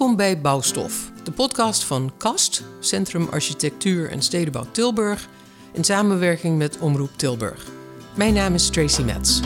Welkom 0.00 0.18
bij 0.18 0.40
Bouwstof, 0.40 1.10
de 1.24 1.30
podcast 1.30 1.84
van 1.84 2.12
KAST, 2.18 2.62
Centrum 2.80 3.28
Architectuur 3.30 4.10
en 4.10 4.22
Stedenbouw 4.22 4.70
Tilburg, 4.70 5.28
in 5.72 5.84
samenwerking 5.84 6.58
met 6.58 6.78
Omroep 6.78 7.10
Tilburg. 7.16 7.66
Mijn 8.16 8.34
naam 8.34 8.54
is 8.54 8.70
Tracy 8.70 9.02
Metz. 9.02 9.40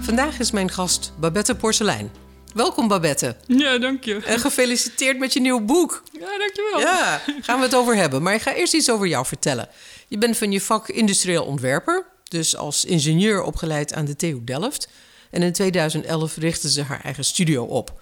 Vandaag 0.00 0.38
is 0.38 0.50
mijn 0.50 0.70
gast 0.70 1.12
Babette 1.20 1.54
Porselein. 1.56 2.10
Welkom 2.54 2.88
Babette. 2.88 3.36
Ja, 3.46 3.78
dank 3.78 4.04
je. 4.04 4.14
En 4.24 4.38
gefeliciteerd 4.38 5.18
met 5.18 5.32
je 5.32 5.40
nieuw 5.40 5.64
boek. 5.64 6.02
Ja, 6.12 6.38
dankjewel. 6.38 6.80
Ja, 6.80 7.20
gaan 7.40 7.58
we 7.58 7.64
het 7.64 7.74
over 7.74 7.96
hebben. 7.96 8.22
Maar 8.22 8.34
ik 8.34 8.42
ga 8.42 8.54
eerst 8.54 8.74
iets 8.74 8.90
over 8.90 9.06
jou 9.06 9.26
vertellen. 9.26 9.68
Je 10.08 10.18
bent 10.18 10.36
van 10.36 10.52
je 10.52 10.60
vak 10.60 10.88
industrieel 10.88 11.44
ontwerper, 11.44 12.06
dus 12.28 12.56
als 12.56 12.84
ingenieur 12.84 13.42
opgeleid 13.42 13.94
aan 13.94 14.04
de 14.04 14.16
TU 14.16 14.44
Delft. 14.44 14.88
En 15.32 15.42
in 15.42 15.52
2011 15.52 16.36
richtte 16.36 16.70
ze 16.70 16.82
haar 16.82 17.00
eigen 17.00 17.24
studio 17.24 17.64
op. 17.64 18.00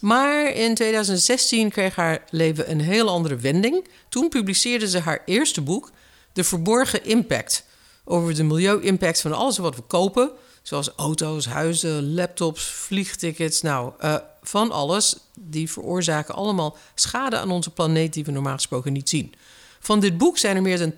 Maar 0.00 0.50
in 0.54 0.74
2016 0.74 1.70
kreeg 1.70 1.94
haar 1.94 2.24
leven 2.30 2.70
een 2.70 2.80
heel 2.80 3.08
andere 3.08 3.36
wending. 3.36 3.88
Toen 4.08 4.28
publiceerde 4.28 4.88
ze 4.88 4.98
haar 4.98 5.22
eerste 5.24 5.60
boek, 5.60 5.90
De 6.32 6.44
Verborgen 6.44 7.04
Impact. 7.04 7.64
Over 8.04 8.34
de 8.34 8.42
milieu-impact 8.42 9.20
van 9.20 9.32
alles 9.32 9.58
wat 9.58 9.76
we 9.76 9.82
kopen. 9.82 10.30
Zoals 10.62 10.92
auto's, 10.96 11.46
huizen, 11.46 12.14
laptops, 12.14 12.64
vliegtickets. 12.64 13.62
Nou, 13.62 13.92
uh, 14.00 14.16
van 14.42 14.70
alles. 14.70 15.16
Die 15.34 15.70
veroorzaken 15.70 16.34
allemaal 16.34 16.76
schade 16.94 17.38
aan 17.38 17.50
onze 17.50 17.70
planeet 17.70 18.12
die 18.12 18.24
we 18.24 18.30
normaal 18.30 18.54
gesproken 18.54 18.92
niet 18.92 19.08
zien. 19.08 19.34
Van 19.80 20.00
dit 20.00 20.18
boek 20.18 20.38
zijn 20.38 20.56
er 20.56 20.62
meer 20.62 20.78
dan 20.78 20.92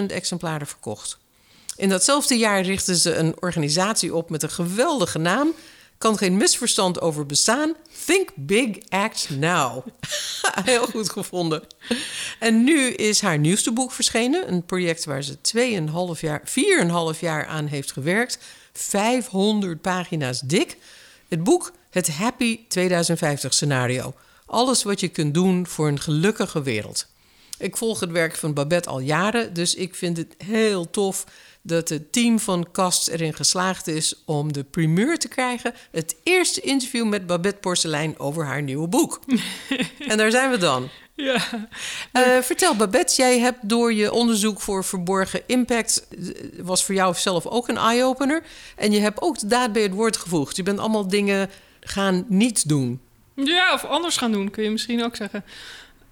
20.000 0.00 0.06
exemplaren 0.06 0.66
verkocht. 0.66 1.18
In 1.76 1.88
datzelfde 1.88 2.38
jaar 2.38 2.60
richtte 2.60 2.96
ze 2.96 3.14
een 3.14 3.34
organisatie 3.40 4.14
op 4.14 4.30
met 4.30 4.42
een 4.42 4.50
geweldige 4.50 5.18
naam. 5.18 5.54
Kan 5.98 6.18
geen 6.18 6.36
misverstand 6.36 7.00
over 7.00 7.26
bestaan. 7.26 7.74
Think 8.04 8.28
Big 8.34 8.76
Act 8.88 9.30
Now. 9.30 9.86
Heel 10.64 10.86
goed 10.86 11.10
gevonden. 11.10 11.62
En 12.38 12.64
nu 12.64 12.88
is 12.88 13.20
haar 13.20 13.38
nieuwste 13.38 13.72
boek 13.72 13.92
verschenen. 13.92 14.52
Een 14.52 14.64
project 14.64 15.04
waar 15.04 15.22
ze 15.22 15.36
2,5 16.16 16.20
jaar, 16.20 16.42
4,5 17.14 17.20
jaar 17.20 17.46
aan 17.46 17.66
heeft 17.66 17.92
gewerkt. 17.92 18.38
500 18.72 19.80
pagina's 19.80 20.40
dik. 20.40 20.76
Het 21.28 21.44
boek 21.44 21.72
Het 21.90 22.08
Happy 22.08 22.60
2050 22.68 23.52
Scenario. 23.52 24.14
Alles 24.46 24.82
wat 24.82 25.00
je 25.00 25.08
kunt 25.08 25.34
doen 25.34 25.66
voor 25.66 25.88
een 25.88 26.00
gelukkige 26.00 26.62
wereld. 26.62 27.06
Ik 27.58 27.76
volg 27.76 28.00
het 28.00 28.10
werk 28.10 28.36
van 28.36 28.54
Babette 28.54 28.88
al 28.88 29.00
jaren, 29.00 29.54
dus 29.54 29.74
ik 29.74 29.94
vind 29.94 30.16
het 30.16 30.34
heel 30.44 30.90
tof 30.90 31.24
dat 31.66 31.88
het 31.88 32.12
team 32.12 32.38
van 32.38 32.66
Kast 32.72 33.08
erin 33.08 33.34
geslaagd 33.34 33.86
is 33.86 34.22
om 34.24 34.52
de 34.52 34.64
primeur 34.64 35.18
te 35.18 35.28
krijgen. 35.28 35.74
Het 35.90 36.16
eerste 36.22 36.60
interview 36.60 37.08
met 37.08 37.26
Babette 37.26 37.60
Porselein 37.60 38.18
over 38.18 38.44
haar 38.44 38.62
nieuwe 38.62 38.88
boek. 38.88 39.20
en 40.08 40.16
daar 40.16 40.30
zijn 40.30 40.50
we 40.50 40.58
dan. 40.58 40.88
Ja. 41.14 41.36
Uh, 42.12 42.38
vertel 42.40 42.76
Babette, 42.76 43.14
jij 43.16 43.38
hebt 43.38 43.68
door 43.68 43.92
je 43.92 44.12
onderzoek 44.12 44.60
voor 44.60 44.84
verborgen 44.84 45.42
impact... 45.46 46.06
was 46.62 46.84
voor 46.84 46.94
jou 46.94 47.14
zelf 47.14 47.46
ook 47.46 47.68
een 47.68 47.76
eye-opener. 47.76 48.42
En 48.76 48.92
je 48.92 49.00
hebt 49.00 49.22
ook 49.22 49.38
de 49.38 49.46
daad 49.46 49.72
bij 49.72 49.82
het 49.82 49.92
woord 49.92 50.16
gevoegd. 50.16 50.56
Je 50.56 50.62
bent 50.62 50.78
allemaal 50.78 51.08
dingen 51.08 51.50
gaan 51.80 52.24
niet 52.28 52.68
doen. 52.68 53.00
Ja, 53.34 53.72
of 53.72 53.84
anders 53.84 54.16
gaan 54.16 54.32
doen, 54.32 54.50
kun 54.50 54.64
je 54.64 54.70
misschien 54.70 55.04
ook 55.04 55.16
zeggen. 55.16 55.44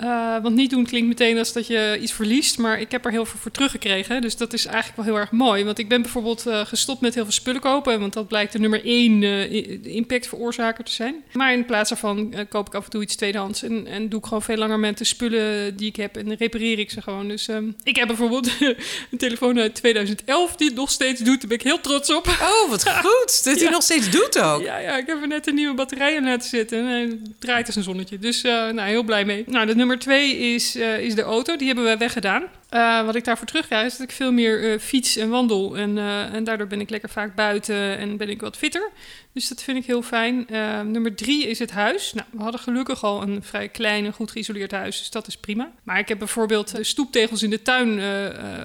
Uh, 0.03 0.37
want 0.43 0.55
niet 0.55 0.71
doen 0.71 0.85
klinkt 0.85 1.09
meteen 1.09 1.39
als 1.39 1.53
dat 1.53 1.67
je 1.67 1.99
iets 2.01 2.13
verliest, 2.13 2.59
maar 2.59 2.81
ik 2.81 2.91
heb 2.91 3.05
er 3.05 3.11
heel 3.11 3.25
veel 3.25 3.39
voor 3.39 3.51
teruggekregen. 3.51 4.21
Dus 4.21 4.37
dat 4.37 4.53
is 4.53 4.67
eigenlijk 4.67 4.97
wel 4.97 5.05
heel 5.05 5.19
erg 5.19 5.31
mooi. 5.31 5.65
Want 5.65 5.79
ik 5.79 5.89
ben 5.89 6.03
bijvoorbeeld 6.03 6.47
uh, 6.47 6.61
gestopt 6.67 7.01
met 7.01 7.15
heel 7.15 7.23
veel 7.23 7.33
spullen 7.33 7.61
kopen, 7.61 8.01
want 8.01 8.13
dat 8.13 8.29
blijkt 8.29 8.53
de 8.53 8.59
nummer 8.59 8.85
één 8.85 9.23
uh, 9.23 9.95
impact 9.95 10.29
veroorzaker 10.29 10.85
te 10.85 10.93
zijn. 10.93 11.15
Maar 11.33 11.53
in 11.53 11.65
plaats 11.65 11.89
daarvan 11.89 12.35
koop 12.49 12.67
ik 12.67 12.75
af 12.75 12.85
en 12.85 12.91
toe 12.91 13.03
iets 13.03 13.17
tweedehands 13.17 13.63
en, 13.63 13.87
en 13.87 14.09
doe 14.09 14.19
ik 14.19 14.25
gewoon 14.25 14.43
veel 14.43 14.57
langer 14.57 14.79
met 14.79 14.99
de 14.99 15.05
spullen 15.05 15.77
die 15.77 15.89
ik 15.89 15.97
heb 15.97 16.17
en 16.17 16.35
repareer 16.35 16.79
ik 16.79 16.91
ze 16.91 17.03
gewoon. 17.03 17.29
Dus 17.29 17.49
um, 17.49 17.77
ik 17.83 17.97
heb 17.97 18.07
bijvoorbeeld 18.07 18.51
een 19.11 19.19
telefoon 19.19 19.59
uit 19.59 19.75
2011 19.75 20.57
die 20.57 20.67
het 20.67 20.77
nog 20.77 20.91
steeds 20.91 21.21
doet. 21.21 21.41
Daar 21.41 21.49
ben 21.49 21.59
ik 21.59 21.65
heel 21.65 21.81
trots 21.81 22.15
op. 22.15 22.27
Oh, 22.27 22.71
wat 22.71 22.89
goed 23.07 23.45
dat 23.45 23.61
hij 23.61 23.71
nog 23.71 23.83
steeds 23.83 24.11
doet 24.11 24.39
ook. 24.39 24.63
Ja, 24.63 24.79
ja, 24.79 24.97
ik 24.97 25.07
heb 25.07 25.21
er 25.21 25.29
net 25.29 25.47
een 25.47 25.55
nieuwe 25.55 25.75
batterij 25.75 26.15
in 26.15 26.25
laten 26.25 26.49
zitten 26.49 26.79
en 26.79 26.87
hij 26.87 27.19
draait 27.39 27.67
als 27.67 27.77
een 27.77 27.83
zonnetje. 27.83 28.19
Dus 28.19 28.43
nou, 28.43 28.81
heel 28.81 29.03
blij 29.03 29.25
mee. 29.25 29.45
Nou, 29.47 29.67
de 29.67 29.75
nummer 29.75 29.92
nummer 29.93 30.07
twee 30.07 30.55
is, 30.55 30.77
uh, 30.77 30.99
is 30.99 31.15
de 31.15 31.23
auto. 31.23 31.57
Die 31.57 31.67
hebben 31.67 31.85
we 31.85 31.97
weggedaan. 31.97 32.43
Uh, 32.71 33.05
wat 33.05 33.15
ik 33.15 33.25
daarvoor 33.25 33.47
terugkrijg 33.47 33.87
is 33.87 33.97
dat 33.97 34.09
ik 34.09 34.15
veel 34.15 34.33
meer 34.33 34.73
uh, 34.73 34.79
fiets 34.79 35.17
en 35.17 35.29
wandel. 35.29 35.77
En, 35.77 35.99
en 36.33 36.45
daardoor 36.45 36.67
ben 36.67 36.81
ik 36.81 36.91
lekker 36.91 37.09
vaak 37.09 37.35
buiten 37.35 37.99
en 37.99 38.17
ben 38.17 38.29
ik 38.29 38.41
wat 38.41 38.57
fitter. 38.57 38.91
Dus 39.33 39.49
dat 39.49 39.63
vind 39.63 39.79
ik 39.79 39.87
heel 39.87 40.03
fijn. 40.03 40.47
nummer 40.93 41.15
drie 41.15 41.47
is 41.47 41.59
het 41.59 41.71
huis. 41.71 42.13
Nou, 42.13 42.27
we 42.31 42.43
hadden 42.43 42.61
gelukkig 42.61 43.05
al 43.05 43.23
een 43.23 43.43
vrij 43.43 43.69
klein 43.69 44.05
en 44.05 44.13
goed 44.13 44.31
geïsoleerd 44.31 44.71
huis. 44.71 44.99
Dus 44.99 45.11
dat 45.11 45.27
is 45.27 45.37
prima. 45.37 45.73
Maar 45.83 45.99
ik 45.99 46.09
heb 46.09 46.19
bijvoorbeeld 46.19 46.77
de 46.77 46.85
stoeptegels 46.85 47.43
in 47.43 47.51
de 47.51 47.63
tuin 47.63 48.01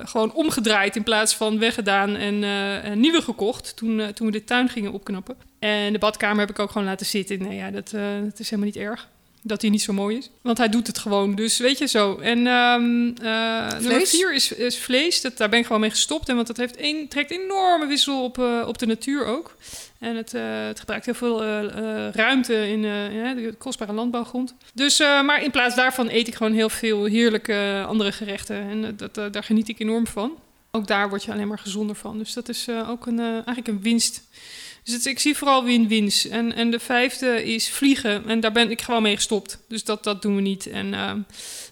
gewoon 0.08 0.34
omgedraaid. 0.34 0.96
In 0.96 1.04
plaats 1.04 1.36
van 1.36 1.60
weggedaan 1.60 2.16
en, 2.16 3.00
nieuwe 3.00 3.22
gekocht. 3.22 3.76
Toen, 3.76 4.14
toen 4.14 4.26
we 4.28 4.34
de 4.34 4.44
tuin 4.44 4.70
gingen 4.70 4.92
opknappen. 4.92 5.36
En 5.60 5.94
de 5.94 6.00
badkamer 6.00 6.40
heb 6.40 6.50
ik 6.50 6.60
ook 6.60 6.72
gewoon 6.72 6.88
laten 6.88 7.06
zitten. 7.06 7.40
Nou 7.40 7.54
ja, 7.54 7.72
dat, 7.72 7.90
dat 8.24 8.40
is 8.40 8.50
helemaal 8.50 8.72
niet 8.72 8.84
erg 8.84 9.08
dat 9.48 9.62
hij 9.62 9.70
niet 9.70 9.82
zo 9.82 9.94
mooi 9.94 10.18
is. 10.18 10.30
Want 10.42 10.58
hij 10.58 10.70
doet 10.70 10.88
het 10.88 10.98
gewoon. 10.98 11.36
Dus 11.36 11.58
weet 11.58 11.78
je 11.78 11.86
zo. 11.86 12.18
En 12.18 12.48
um, 12.48 13.08
uh, 13.22 13.80
nummer 13.80 14.08
vier 14.08 14.34
is, 14.34 14.52
is 14.52 14.78
vlees. 14.78 15.22
Dat, 15.22 15.38
daar 15.38 15.50
ben 15.50 15.60
ik 15.60 15.66
gewoon 15.66 15.82
mee 15.82 15.90
gestopt. 15.90 16.30
En 16.30 16.36
want 16.36 16.48
dat 16.48 16.58
heeft 16.58 16.76
een, 16.78 17.08
trekt 17.10 17.32
enorme 17.32 17.86
wissel 17.86 18.24
op, 18.24 18.38
uh, 18.38 18.64
op 18.68 18.78
de 18.78 18.86
natuur 18.86 19.26
ook. 19.26 19.56
En 20.00 20.16
het, 20.16 20.34
uh, 20.34 20.42
het 20.68 20.80
gebruikt 20.80 21.06
heel 21.06 21.14
veel 21.14 21.44
ruimte 22.12 22.70
in 22.70 22.82
de 22.82 23.54
kostbare 23.58 23.94
landbouwgrond. 23.94 24.56
Dus, 24.74 25.00
maar 25.00 25.44
in 25.44 25.52
plaats 25.52 25.76
daarvan 25.76 26.10
eet 26.10 26.28
ik 26.28 26.36
gewoon 26.36 26.54
heel 26.54 26.70
veel 26.70 27.06
heerlijke 27.06 27.84
andere 27.88 28.12
gerechten. 28.12 28.56
En 28.56 28.98
dat, 28.98 29.34
daar 29.34 29.44
geniet 29.44 29.70
ik 29.70 29.80
enorm 29.80 30.08
van. 30.08 30.32
Ook 30.72 30.88
daar 30.88 31.10
word 31.10 31.24
je 31.24 31.32
alleen 31.32 31.48
maar 31.48 31.60
gezonder 31.60 31.96
van. 31.96 32.18
Dus 32.18 32.34
dat 32.34 32.50
is 32.50 32.68
ook 32.88 33.06
een, 33.06 33.20
eigenlijk 33.20 33.68
een 33.68 33.82
winst. 33.82 34.24
Dus 34.88 35.06
ik 35.06 35.20
zie 35.20 35.38
vooral 35.38 35.64
win-wins. 35.64 36.28
En, 36.28 36.56
en 36.56 36.72
de 36.72 36.80
vijfde 36.80 37.44
is 37.44 37.70
vliegen. 37.70 38.28
En 38.28 38.40
daar 38.40 38.52
ben 38.52 38.72
ik 38.72 38.82
gewoon 38.82 39.02
mee 39.02 39.16
gestopt. 39.16 39.60
Dus 39.68 39.84
dat, 39.84 40.04
dat 40.04 40.22
doen 40.22 40.36
we 40.36 40.42
niet. 40.42 40.68
En, 40.68 40.88
uh, 40.94 41.10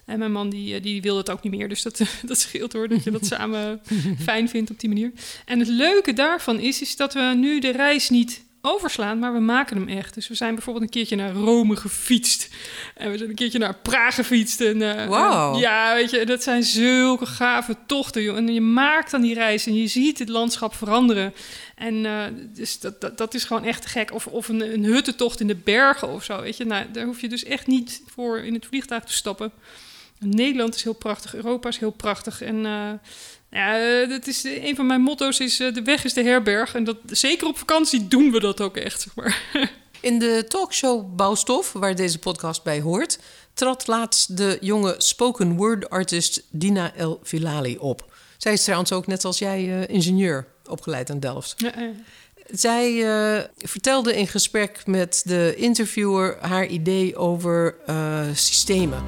en 0.05 0.19
mijn 0.19 0.31
man 0.31 0.49
die, 0.49 0.79
die 0.79 1.01
wil 1.01 1.17
het 1.17 1.29
ook 1.29 1.43
niet 1.43 1.53
meer. 1.53 1.69
Dus 1.69 1.81
dat, 1.81 2.01
dat 2.25 2.39
scheelt 2.39 2.73
hoor, 2.73 2.87
dat 2.87 3.03
je 3.03 3.11
dat 3.11 3.25
samen 3.25 3.81
fijn 4.27 4.49
vindt 4.49 4.71
op 4.71 4.79
die 4.79 4.89
manier. 4.89 5.11
En 5.45 5.59
het 5.59 5.67
leuke 5.67 6.13
daarvan 6.13 6.59
is, 6.59 6.81
is 6.81 6.95
dat 6.95 7.13
we 7.13 7.33
nu 7.37 7.59
de 7.59 7.71
reis 7.71 8.09
niet 8.09 8.43
overslaan, 8.65 9.19
maar 9.19 9.33
we 9.33 9.39
maken 9.39 9.77
hem 9.77 9.87
echt. 9.87 10.13
Dus 10.13 10.27
we 10.27 10.35
zijn 10.35 10.53
bijvoorbeeld 10.53 10.85
een 10.85 10.91
keertje 10.91 11.15
naar 11.15 11.31
Rome 11.31 11.75
gefietst. 11.75 12.49
En 12.95 13.11
we 13.11 13.17
zijn 13.17 13.29
een 13.29 13.35
keertje 13.35 13.59
naar 13.59 13.75
Praag 13.75 14.15
gefietst. 14.15 14.61
En, 14.61 14.81
uh, 14.81 15.05
wow. 15.05 15.59
ja, 15.59 15.93
weet 15.93 16.11
je, 16.11 16.25
dat 16.25 16.43
zijn 16.43 16.63
zulke 16.63 17.25
gave 17.25 17.75
tochten. 17.85 18.21
Joh. 18.21 18.37
En 18.37 18.53
je 18.53 18.61
maakt 18.61 19.11
dan 19.11 19.21
die 19.21 19.33
reis 19.33 19.65
en 19.65 19.75
je 19.75 19.87
ziet 19.87 20.19
het 20.19 20.29
landschap 20.29 20.75
veranderen. 20.75 21.33
En 21.75 21.93
uh, 21.93 22.23
dus 22.53 22.79
dat, 22.79 23.01
dat, 23.01 23.17
dat, 23.17 23.33
is 23.33 23.43
gewoon 23.43 23.63
echt 23.63 23.85
gek. 23.85 24.13
Of, 24.13 24.27
of 24.27 24.47
een, 24.47 24.73
een 24.73 24.83
huttentocht 24.83 25.39
in 25.39 25.47
de 25.47 25.55
bergen 25.55 26.09
of 26.09 26.23
zo, 26.23 26.41
weet 26.41 26.57
je. 26.57 26.65
Nou, 26.65 26.91
daar 26.91 27.05
hoef 27.05 27.21
je 27.21 27.29
dus 27.29 27.43
echt 27.43 27.67
niet 27.67 28.01
voor 28.07 28.37
in 28.39 28.53
het 28.53 28.65
vliegtuig 28.65 29.03
te 29.03 29.13
stappen. 29.13 29.51
Nederland 30.19 30.75
is 30.75 30.83
heel 30.83 30.93
prachtig, 30.93 31.35
Europa 31.35 31.69
is 31.69 31.77
heel 31.77 31.91
prachtig. 31.91 32.41
En 32.41 32.55
uh, 32.55 32.89
ja, 33.55 34.05
dat 34.05 34.27
is, 34.27 34.43
een 34.43 34.75
van 34.75 34.85
mijn 34.85 35.01
motto's 35.01 35.39
is 35.39 35.57
de 35.57 35.81
weg 35.83 36.03
is 36.03 36.13
de 36.13 36.23
herberg. 36.23 36.75
En 36.75 36.83
dat, 36.83 36.97
zeker 37.05 37.47
op 37.47 37.57
vakantie 37.57 38.07
doen 38.07 38.31
we 38.31 38.39
dat 38.39 38.61
ook 38.61 38.77
echt, 38.77 39.01
zeg 39.01 39.16
maar. 39.16 39.41
In 39.99 40.19
de 40.19 40.45
talkshow 40.47 41.16
Bouwstof, 41.16 41.71
waar 41.71 41.95
deze 41.95 42.19
podcast 42.19 42.63
bij 42.63 42.81
hoort... 42.81 43.19
trad 43.53 43.87
laatst 43.87 44.37
de 44.37 44.57
jonge 44.61 44.96
spoken 44.97 45.55
word 45.55 45.90
artist 45.90 46.43
Dina 46.49 46.93
El 46.96 47.19
Filali 47.23 47.78
op. 47.78 48.13
Zij 48.37 48.53
is 48.53 48.63
trouwens 48.63 48.91
ook 48.91 49.07
net 49.07 49.25
als 49.25 49.40
jij 49.40 49.85
ingenieur 49.85 50.47
opgeleid 50.69 51.09
aan 51.09 51.19
Delft. 51.19 51.53
Ja, 51.57 51.73
ja. 51.78 51.91
Zij 52.52 52.91
uh, 52.91 53.43
vertelde 53.57 54.16
in 54.16 54.28
gesprek 54.28 54.85
met 54.85 55.22
de 55.25 55.53
interviewer 55.55 56.37
haar 56.41 56.67
idee 56.67 57.16
over 57.16 57.75
uh, 57.90 58.22
systemen. 58.34 59.03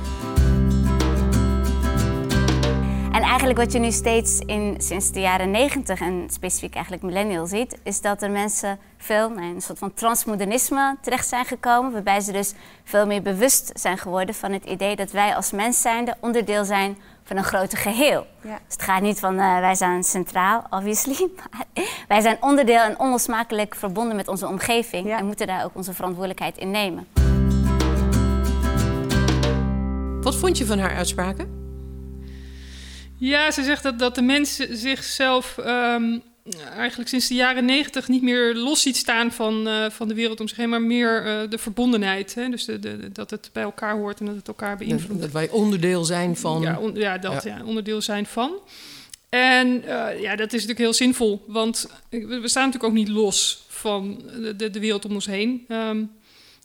En 3.37 3.43
eigenlijk 3.43 3.71
wat 3.71 3.81
je 3.81 3.87
nu 3.87 3.95
steeds 3.95 4.39
in, 4.39 4.75
sinds 4.77 5.11
de 5.11 5.19
jaren 5.19 5.51
negentig 5.51 5.99
en 5.99 6.27
specifiek 6.29 6.73
eigenlijk 6.73 7.03
millennial 7.03 7.45
ziet, 7.45 7.77
is 7.83 8.01
dat 8.01 8.21
er 8.21 8.31
mensen 8.31 8.79
veel 8.97 9.31
in 9.31 9.37
een 9.37 9.61
soort 9.61 9.79
van 9.79 9.93
transmodernisme 9.93 10.97
terecht 11.01 11.27
zijn 11.27 11.45
gekomen, 11.45 11.91
waarbij 11.91 12.19
ze 12.19 12.31
dus 12.31 12.53
veel 12.83 13.05
meer 13.05 13.21
bewust 13.21 13.71
zijn 13.73 13.97
geworden 13.97 14.35
van 14.35 14.51
het 14.51 14.65
idee 14.65 14.95
dat 14.95 15.11
wij 15.11 15.35
als 15.35 15.51
mens 15.51 15.81
zijnde 15.81 16.15
onderdeel 16.19 16.65
zijn 16.65 16.97
van 17.23 17.37
een 17.37 17.43
groter 17.43 17.77
geheel. 17.77 18.25
Ja. 18.41 18.59
Dus 18.65 18.73
het 18.73 18.81
gaat 18.81 19.01
niet 19.01 19.19
van 19.19 19.33
uh, 19.33 19.59
wij 19.59 19.75
zijn 19.75 20.03
centraal, 20.03 20.63
obviously, 20.69 21.29
maar 21.39 21.65
wij 22.07 22.21
zijn 22.21 22.37
onderdeel 22.39 22.81
en 22.81 22.99
onlosmakelijk 22.99 23.75
verbonden 23.75 24.15
met 24.15 24.27
onze 24.27 24.47
omgeving 24.47 25.07
ja. 25.07 25.17
en 25.17 25.25
moeten 25.25 25.47
daar 25.47 25.63
ook 25.63 25.75
onze 25.75 25.93
verantwoordelijkheid 25.93 26.57
in 26.57 26.71
nemen. 26.71 27.07
Wat 30.21 30.35
vond 30.35 30.57
je 30.57 30.65
van 30.65 30.79
haar 30.79 30.95
uitspraken? 30.95 31.56
Ja, 33.17 33.51
ze 33.51 33.63
zegt 33.63 33.83
dat, 33.83 33.99
dat 33.99 34.15
de 34.15 34.21
mens 34.21 34.55
zichzelf 34.55 35.57
um, 35.57 36.21
eigenlijk 36.75 37.09
sinds 37.09 37.27
de 37.27 37.35
jaren 37.35 37.65
negentig 37.65 38.07
niet 38.07 38.21
meer 38.21 38.55
los 38.55 38.81
ziet 38.81 38.95
staan 38.95 39.31
van, 39.31 39.67
eh, 39.67 39.89
van 39.89 40.07
de 40.07 40.13
wereld 40.13 40.39
om 40.39 40.47
zich 40.47 40.57
heen, 40.57 40.69
maar 40.69 40.81
meer 40.81 41.25
eh, 41.25 41.49
de 41.49 41.57
verbondenheid. 41.57 42.35
Hè? 42.35 42.49
Dus 42.49 42.65
de, 42.65 42.79
de, 42.79 43.11
dat 43.11 43.29
het 43.29 43.49
bij 43.53 43.63
elkaar 43.63 43.95
hoort 43.95 44.19
en 44.19 44.25
dat 44.25 44.35
het 44.35 44.47
elkaar 44.47 44.77
beïnvloedt. 44.77 45.21
Dat 45.21 45.31
wij 45.31 45.49
onderdeel 45.49 46.05
zijn 46.05 46.37
van. 46.37 46.61
Ja, 46.61 46.79
ja 46.93 47.17
dat, 47.17 47.43
ja. 47.43 47.61
onderdeel 47.65 48.01
zijn 48.01 48.25
van. 48.25 48.51
En 49.29 49.83
ja, 50.19 50.35
dat 50.35 50.47
is 50.47 50.51
natuurlijk 50.51 50.79
heel 50.79 50.93
zinvol, 50.93 51.43
want 51.47 51.89
we 52.09 52.41
staan 52.43 52.65
natuurlijk 52.65 52.83
ook 52.83 52.99
niet 52.99 53.09
los 53.09 53.65
van 53.67 54.21
de, 54.41 54.55
de, 54.55 54.69
de 54.69 54.79
wereld 54.79 55.05
om 55.05 55.13
ons 55.13 55.25
heen. 55.25 55.65
Ehm, 55.67 56.03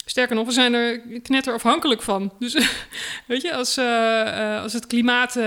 sterker 0.04 0.36
nog, 0.36 0.46
we 0.46 0.52
zijn 0.52 0.74
er 0.74 1.00
knetterafhankelijk 1.22 2.02
van. 2.02 2.32
Dus 2.38 2.52
weet 3.26 3.42
je, 3.42 3.54
als, 3.54 3.78
als 4.62 4.72
het 4.72 4.86
klimaat 4.86 5.38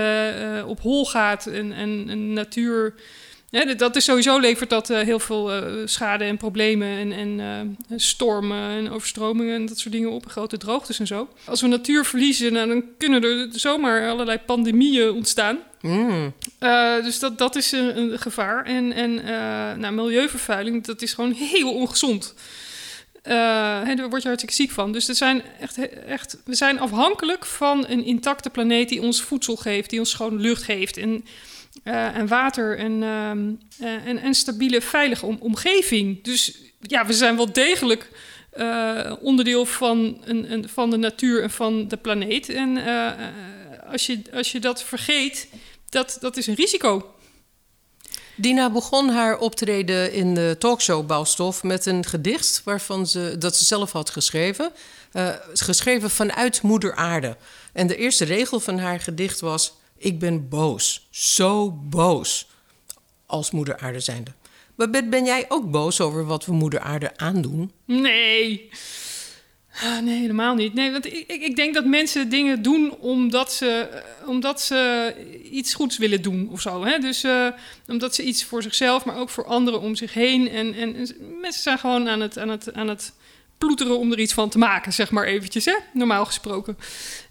op 0.66 0.80
hol 0.80 1.06
gaat 1.06 1.46
en, 1.46 1.72
en, 1.72 2.06
en 2.08 2.32
natuur 2.32 2.94
ja, 3.50 3.74
dat 3.74 3.96
is 3.96 4.04
sowieso 4.04 4.38
levert 4.38 4.70
dat 4.70 4.90
uh, 4.90 5.00
heel 5.00 5.18
veel 5.18 5.50
schade 5.84 6.24
en 6.24 6.36
problemen 6.36 7.12
en, 7.12 7.12
en 7.12 7.76
stormen 7.96 8.70
en 8.70 8.90
overstromingen 8.90 9.54
en 9.54 9.66
dat 9.66 9.78
soort 9.78 9.94
dingen 9.94 10.10
op, 10.10 10.26
grote 10.26 10.56
droogtes 10.56 10.98
en 10.98 11.06
zo. 11.06 11.28
Als 11.44 11.60
we 11.60 11.66
natuur 11.66 12.04
verliezen, 12.04 12.52
nou, 12.52 12.68
dan 12.68 12.84
kunnen 12.98 13.22
er 13.22 13.48
zomaar 13.52 14.10
allerlei 14.10 14.38
pandemieën 14.38 15.10
ontstaan. 15.10 15.58
Mm. 15.80 16.32
dus 17.02 17.18
dat, 17.18 17.38
dat 17.38 17.56
is 17.56 17.72
een, 17.72 17.98
een 17.98 18.18
gevaar. 18.18 18.64
En, 18.64 18.92
en 18.92 19.14
nou, 19.80 19.94
milieuvervuiling, 19.94 20.84
dat 20.84 21.02
is 21.02 21.12
gewoon 21.12 21.32
heel 21.32 21.72
ongezond. 21.72 22.34
Daar 23.26 24.08
word 24.08 24.22
je 24.22 24.28
hartstikke 24.28 24.54
ziek 24.54 24.70
van. 24.70 24.92
Dus 24.92 25.06
het 25.06 25.16
zijn 25.16 25.42
echt, 25.60 25.78
echt, 26.06 26.38
we 26.44 26.54
zijn 26.54 26.80
afhankelijk 26.80 27.46
van 27.46 27.84
een 27.88 28.04
intacte 28.04 28.50
planeet 28.50 28.88
die 28.88 29.02
ons 29.02 29.22
voedsel 29.22 29.56
geeft, 29.56 29.90
die 29.90 29.98
ons 29.98 30.10
schone 30.10 30.40
lucht 30.40 30.62
geeft. 30.62 30.96
En 30.96 31.24
uh, 31.84 32.16
en 32.16 32.26
water 32.26 32.78
en, 32.78 32.92
uh, 33.02 33.28
en, 34.06 34.18
en 34.18 34.34
stabiele, 34.34 34.80
veilige 34.80 35.26
omgeving. 35.26 36.22
Dus 36.22 36.58
ja, 36.80 37.06
we 37.06 37.12
zijn 37.12 37.36
wel 37.36 37.52
degelijk 37.52 38.08
uh, 38.58 39.12
onderdeel 39.20 39.66
van, 39.66 40.20
een, 40.24 40.52
een, 40.52 40.68
van 40.68 40.90
de 40.90 40.96
natuur 40.96 41.42
en 41.42 41.50
van 41.50 41.88
de 41.88 41.96
planeet. 41.96 42.48
En 42.48 42.78
als, 43.90 44.06
je, 44.06 44.22
als 44.32 44.52
je 44.52 44.60
dat 44.60 44.82
vergeet, 44.82 45.48
dat, 45.88 46.16
dat 46.20 46.36
is 46.36 46.46
een 46.46 46.54
risico. 46.54 47.14
Dina 48.36 48.70
begon 48.70 49.08
haar 49.08 49.38
optreden 49.38 50.12
in 50.12 50.34
de 50.34 50.56
talkshow 50.58 51.06
Bouwstof 51.06 51.62
met 51.62 51.86
een 51.86 52.04
gedicht 52.04 52.60
waarvan 52.64 53.06
ze, 53.06 53.36
dat 53.38 53.56
ze 53.56 53.64
zelf 53.64 53.92
had 53.92 54.10
geschreven. 54.10 54.72
geschreven 55.52 56.10
vanuit 56.10 56.62
Moeder 56.62 56.94
Aarde. 56.94 57.36
En 57.72 57.86
de 57.86 57.96
eerste 57.96 58.24
regel 58.24 58.60
van 58.60 58.78
haar 58.78 59.00
gedicht 59.00 59.40
was 59.40 59.74
ik 59.98 60.18
ben 60.18 60.48
boos. 60.48 61.06
Zo 61.10 61.70
boos. 61.70 62.48
Als 63.26 63.50
moeder 63.50 63.78
aarde 63.78 64.00
zijnde. 64.00 64.30
Maar 64.74 64.90
ben 64.90 65.24
jij 65.24 65.44
ook 65.48 65.70
boos 65.70 66.00
over 66.00 66.26
wat 66.26 66.44
we 66.46 66.52
moeder 66.52 66.80
aarde 66.80 67.16
aandoen? 67.16 67.72
Nee. 67.84 68.70
Ah, 69.82 69.98
nee, 69.98 70.20
helemaal 70.20 70.54
niet. 70.54 70.74
Nee, 70.74 70.92
want 70.92 71.06
ik, 71.06 71.24
ik, 71.26 71.56
denk 71.56 71.74
dat 71.74 71.84
mensen 71.84 72.28
dingen 72.28 72.62
doen 72.62 72.96
omdat 72.98 73.52
ze, 73.52 73.88
eh, 73.92 74.28
omdat 74.28 74.60
ze 74.60 75.14
iets 75.50 75.74
goeds 75.74 75.98
willen 75.98 76.22
doen 76.22 76.48
of 76.50 76.60
zo. 76.60 76.84
Hè? 76.84 76.98
Dus 76.98 77.24
uh, 77.24 77.46
omdat 77.88 78.14
ze 78.14 78.22
iets 78.22 78.44
voor 78.44 78.62
zichzelf, 78.62 79.04
maar 79.04 79.16
ook 79.16 79.30
voor 79.30 79.44
anderen 79.44 79.80
om 79.80 79.94
zich 79.94 80.14
heen. 80.14 80.50
En, 80.50 80.74
en, 80.74 80.96
en, 80.96 81.08
mensen 81.40 81.62
zijn 81.62 81.78
gewoon 81.78 82.08
aan 82.08 82.20
het, 82.20 82.38
aan, 82.38 82.48
het, 82.48 82.72
aan 82.72 82.88
het 82.88 83.12
ploeteren 83.58 83.98
om 83.98 84.12
er 84.12 84.18
iets 84.18 84.34
van 84.34 84.48
te 84.48 84.58
maken, 84.58 84.92
zeg 84.92 85.10
maar 85.10 85.24
eventjes, 85.24 85.64
hè? 85.64 85.76
normaal 85.92 86.24
gesproken. 86.24 86.78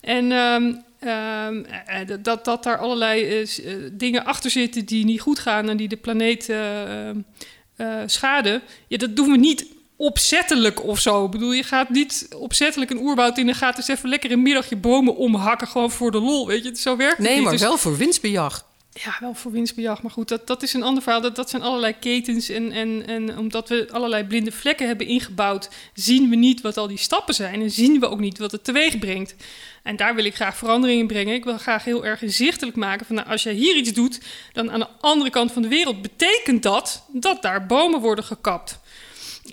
En 0.01 0.31
um, 0.31 0.83
Ehm, 1.05 1.63
eh, 1.63 2.01
eh, 2.01 2.07
dat, 2.21 2.45
dat 2.45 2.63
daar 2.63 2.77
allerlei 2.77 3.43
eh, 3.43 3.73
dingen 3.91 4.25
achter 4.25 4.51
zitten 4.51 4.85
die 4.85 5.05
niet 5.05 5.21
goed 5.21 5.39
gaan 5.39 5.69
en 5.69 5.77
die 5.77 5.87
de 5.87 5.95
planeet 5.95 6.43
schaden. 8.05 8.61
Ja, 8.87 8.97
dat 8.97 9.15
doen 9.15 9.31
we 9.31 9.37
niet 9.37 9.65
opzettelijk 9.95 10.83
of 10.83 10.99
zo. 10.99 11.25
Ik 11.25 11.31
bedoel, 11.31 11.51
je 11.51 11.63
gaat 11.63 11.89
niet 11.89 12.27
opzettelijk 12.37 12.91
een 12.91 13.01
oerwoud 13.01 13.37
in 13.37 13.49
en 13.49 13.55
gaat 13.55 13.75
dus 13.75 13.87
even 13.87 14.09
lekker 14.09 14.31
een 14.31 14.41
middagje 14.41 14.75
bomen 14.75 15.15
omhakken, 15.15 15.67
gewoon 15.67 15.91
voor 15.91 16.11
de 16.11 16.19
lol. 16.19 16.47
Weet 16.47 16.63
je, 16.63 16.75
zo 16.75 16.95
werkt 16.95 17.17
het 17.17 17.25
nee, 17.25 17.35
niet. 17.35 17.43
maar 17.43 17.51
dus 17.51 17.61
wel 17.61 17.77
voor 17.77 17.97
winstbejag. 17.97 18.65
Ja, 19.03 19.17
wel 19.19 19.33
voor 19.33 19.51
winstbejag. 19.51 20.01
Maar 20.01 20.11
goed, 20.11 20.27
dat, 20.27 20.47
dat 20.47 20.63
is 20.63 20.73
een 20.73 20.83
ander 20.83 21.03
verhaal. 21.03 21.21
Dat, 21.21 21.35
dat 21.35 21.49
zijn 21.49 21.61
allerlei 21.61 21.95
ketens. 21.99 22.49
En, 22.49 22.71
en, 22.71 23.07
en 23.07 23.37
omdat 23.37 23.69
we 23.69 23.87
allerlei 23.91 24.23
blinde 24.23 24.51
vlekken 24.51 24.87
hebben 24.87 25.07
ingebouwd, 25.07 25.69
zien 25.93 26.29
we 26.29 26.35
niet 26.35 26.61
wat 26.61 26.77
al 26.77 26.87
die 26.87 26.97
stappen 26.97 27.33
zijn. 27.33 27.61
En 27.61 27.71
zien 27.71 27.99
we 27.99 28.09
ook 28.09 28.19
niet 28.19 28.37
wat 28.37 28.51
het 28.51 28.63
teweeg 28.63 28.99
brengt. 28.99 29.35
En 29.83 29.95
daar 29.95 30.15
wil 30.15 30.25
ik 30.25 30.35
graag 30.35 30.57
verandering 30.57 30.99
in 30.99 31.07
brengen. 31.07 31.33
Ik 31.33 31.43
wil 31.43 31.57
graag 31.57 31.83
heel 31.83 32.05
erg 32.05 32.21
inzichtelijk 32.21 32.77
maken 32.77 33.05
van 33.05 33.15
nou, 33.15 33.27
als 33.27 33.43
je 33.43 33.51
hier 33.51 33.75
iets 33.75 33.93
doet, 33.93 34.19
dan 34.53 34.71
aan 34.71 34.79
de 34.79 34.87
andere 34.99 35.29
kant 35.29 35.51
van 35.51 35.61
de 35.61 35.67
wereld 35.67 36.01
betekent 36.01 36.63
dat 36.63 37.05
dat 37.11 37.41
daar 37.41 37.65
bomen 37.65 37.99
worden 37.99 38.25
gekapt. 38.25 38.79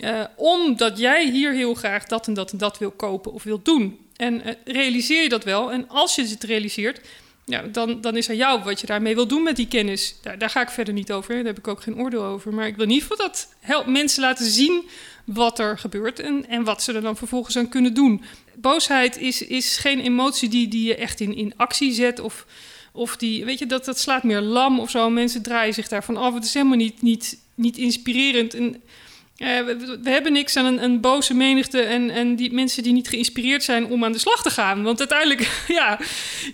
Uh, 0.01 0.25
omdat 0.37 0.99
jij 0.99 1.31
hier 1.31 1.53
heel 1.53 1.75
graag 1.75 2.05
dat 2.05 2.27
en 2.27 2.35
dat 2.35 2.53
en 2.53 2.59
dat 2.59 2.79
wil 2.79 2.91
kopen 2.91 3.33
of 3.33 3.43
wil 3.43 3.61
doen. 3.63 3.99
En 4.17 4.47
uh, 4.47 4.53
realiseer 4.65 5.23
je 5.23 5.29
dat 5.29 5.45
wel. 5.45 5.73
En 5.73 5.89
als 5.89 6.15
je 6.15 6.27
het 6.27 6.45
realiseert, 6.45 7.01
ja, 7.45 7.63
dan, 7.63 8.01
dan 8.01 8.17
is 8.17 8.29
er 8.29 8.35
jou 8.35 8.63
wat 8.63 8.81
je 8.81 8.87
daarmee 8.87 9.15
wil 9.15 9.27
doen 9.27 9.43
met 9.43 9.57
die 9.57 9.69
kennis. 9.69 10.17
Daar, 10.39 10.51
ga 10.51 10.61
ik 10.61 10.71
verder 10.71 10.95
niet 10.95 11.13
over. 11.13 11.35
Daar 11.35 11.45
heb 11.45 11.59
ik 11.59 11.69
ook 11.69 11.83
geen 11.83 11.99
oordeel 11.99 12.25
over. 12.25 12.55
Maar 12.55 12.67
ik 12.67 12.77
wil 12.77 12.89
ieder 12.89 13.09
geval 13.09 13.27
dat 13.27 13.55
helpt 13.61 13.87
mensen 13.87 14.23
laten 14.23 14.47
zien 14.47 14.89
wat 15.25 15.59
er 15.59 15.79
gebeurt 15.79 16.21
en, 16.21 16.49
en 16.49 16.65
wat 16.65 16.83
ze 16.83 16.93
er 16.93 17.01
dan 17.01 17.17
vervolgens 17.17 17.57
aan 17.57 17.69
kunnen 17.69 17.95
doen. 17.95 18.23
Boosheid 18.55 19.17
is, 19.17 19.43
is 19.43 19.77
geen 19.77 20.01
emotie 20.01 20.49
die, 20.49 20.69
die 20.69 20.87
je 20.87 20.97
echt 20.97 21.21
in, 21.21 21.37
in 21.37 21.53
actie 21.57 21.93
zet 21.93 22.21
of, 22.21 22.47
of 22.93 23.17
die, 23.17 23.45
weet 23.45 23.59
je, 23.59 23.67
dat, 23.67 23.85
dat 23.85 23.99
slaat 23.99 24.23
meer 24.23 24.41
lam 24.41 24.81
of 24.81 24.91
zo. 24.91 25.11
Mensen 25.11 25.43
draaien 25.43 25.75
zich 25.75 25.89
daarvan 25.89 26.17
af. 26.17 26.35
Het 26.35 26.45
is 26.45 26.55
helemaal 26.55 26.77
niet, 26.77 27.03
niet, 27.03 27.39
niet 27.55 27.77
inspirerend. 27.77 28.55
En 28.55 28.83
we, 29.43 29.99
we, 30.03 30.11
hebben 30.11 30.33
niks 30.33 30.57
aan 30.57 30.65
een, 30.65 30.83
een, 30.83 31.01
boze 31.01 31.35
menigte 31.35 31.81
en, 31.81 32.11
en 32.11 32.37
die 32.37 32.53
mensen 32.53 32.83
die 32.83 32.93
niet 32.93 33.09
geïnspireerd 33.09 33.63
zijn 33.63 33.87
om 33.87 34.05
aan 34.05 34.13
de 34.13 34.19
slag 34.19 34.43
te 34.43 34.51
gaan. 34.51 34.83
Want 34.83 34.99
uiteindelijk, 34.99 35.49
ja, 35.69 36.01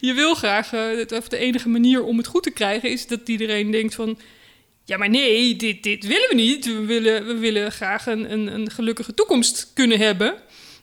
je 0.01 0.13
wil 0.13 0.35
graag, 0.35 0.73
of 1.09 1.29
de 1.29 1.37
enige 1.37 1.69
manier 1.69 2.03
om 2.03 2.17
het 2.17 2.27
goed 2.27 2.43
te 2.43 2.51
krijgen 2.51 2.91
is 2.91 3.07
dat 3.07 3.29
iedereen 3.29 3.71
denkt 3.71 3.95
van... 3.95 4.19
Ja, 4.85 4.97
maar 4.97 5.11
nee, 5.11 5.57
dit, 5.57 5.83
dit 5.83 6.07
willen 6.07 6.29
we 6.29 6.35
niet. 6.35 6.67
We 6.67 6.85
willen, 6.85 7.27
we 7.27 7.35
willen 7.35 7.73
graag 7.73 8.07
een, 8.07 8.33
een, 8.33 8.47
een 8.47 8.71
gelukkige 8.71 9.15
toekomst 9.15 9.71
kunnen 9.75 9.99
hebben. 9.99 10.35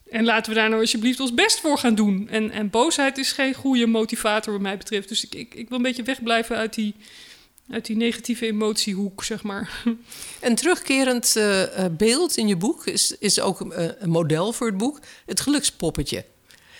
En 0.09 0.23
laten 0.23 0.51
we 0.51 0.59
daar 0.59 0.69
nou 0.69 0.81
alsjeblieft 0.81 1.19
ons 1.19 1.33
best 1.33 1.59
voor 1.59 1.77
gaan 1.77 1.95
doen. 1.95 2.27
En, 2.29 2.51
en 2.51 2.69
boosheid 2.69 3.17
is 3.17 3.31
geen 3.31 3.53
goede 3.53 3.87
motivator 3.87 4.53
wat 4.53 4.61
mij 4.61 4.77
betreft. 4.77 5.09
Dus 5.09 5.23
ik, 5.25 5.35
ik, 5.35 5.53
ik 5.53 5.69
wil 5.69 5.77
een 5.77 5.83
beetje 5.83 6.03
wegblijven 6.03 6.55
uit 6.55 6.73
die 6.73 6.95
uit 7.69 7.85
die 7.85 7.95
negatieve 7.95 8.45
emotiehoek, 8.45 9.23
zeg 9.23 9.43
maar. 9.43 9.83
Een 10.41 10.55
terugkerend 10.55 11.35
uh, 11.37 11.63
beeld 11.91 12.37
in 12.37 12.47
je 12.47 12.55
boek 12.55 12.85
is, 12.85 13.15
is 13.19 13.39
ook 13.39 13.61
uh, 13.61 13.87
een 13.99 14.09
model 14.09 14.53
voor 14.53 14.67
het 14.67 14.77
boek: 14.77 14.99
het 15.25 15.39
gelukspoppetje. 15.39 16.25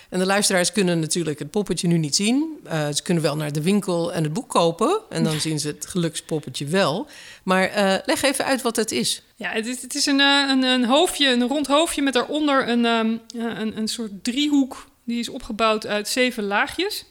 En 0.08 0.18
de 0.18 0.26
luisteraars 0.26 0.72
kunnen 0.72 1.00
natuurlijk 1.00 1.38
het 1.38 1.50
poppetje 1.50 1.88
nu 1.88 1.98
niet 1.98 2.16
zien. 2.16 2.58
Uh, 2.66 2.88
ze 2.94 3.02
kunnen 3.02 3.22
wel 3.22 3.36
naar 3.36 3.52
de 3.52 3.62
winkel 3.62 4.12
en 4.12 4.22
het 4.22 4.32
boek 4.32 4.48
kopen. 4.48 5.00
En 5.08 5.24
dan 5.24 5.40
zien 5.46 5.60
ze 5.60 5.68
het 5.68 5.86
gelukspoppetje 5.86 6.66
wel. 6.66 7.08
Maar 7.42 8.02
leg 8.06 8.22
even 8.22 8.44
uit 8.44 8.62
wat 8.62 8.76
het 8.76 8.92
is. 8.92 9.22
Ja, 9.36 9.50
het 9.50 9.66
is, 9.66 9.82
het 9.82 9.94
is 9.94 10.06
een, 10.06 10.20
een, 10.20 10.62
een, 10.62 10.84
hoofdje, 10.84 11.28
een 11.28 11.42
rond 11.42 11.66
hoofdje 11.66 12.02
met 12.02 12.12
daaronder 12.12 12.68
een, 12.68 12.84
um, 12.84 13.20
een, 13.34 13.78
een 13.78 13.88
soort 13.88 14.24
driehoek. 14.24 14.86
Die 15.04 15.18
is 15.18 15.28
opgebouwd 15.28 15.86
uit 15.86 16.08
zeven 16.08 16.44
laagjes. 16.44 17.04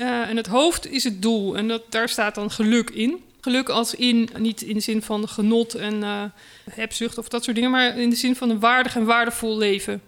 Uh, 0.00 0.28
en 0.28 0.36
het 0.36 0.46
hoofd 0.46 0.86
is 0.86 1.04
het 1.04 1.22
doel 1.22 1.56
en 1.56 1.68
dat, 1.68 1.82
daar 1.88 2.08
staat 2.08 2.34
dan 2.34 2.50
geluk 2.50 2.90
in. 2.90 3.22
Geluk 3.40 3.68
als 3.68 3.94
in, 3.94 4.28
niet 4.38 4.62
in 4.62 4.74
de 4.74 4.80
zin 4.80 5.02
van 5.02 5.28
genot 5.28 5.74
en 5.74 5.94
uh, 5.94 6.22
hebzucht 6.70 7.18
of 7.18 7.28
dat 7.28 7.44
soort 7.44 7.56
dingen, 7.56 7.70
maar 7.70 7.98
in 7.98 8.10
de 8.10 8.16
zin 8.16 8.36
van 8.36 8.50
een 8.50 8.60
waardig 8.60 8.96
en 8.96 9.04
waardevol 9.04 9.58
leven. 9.58 10.02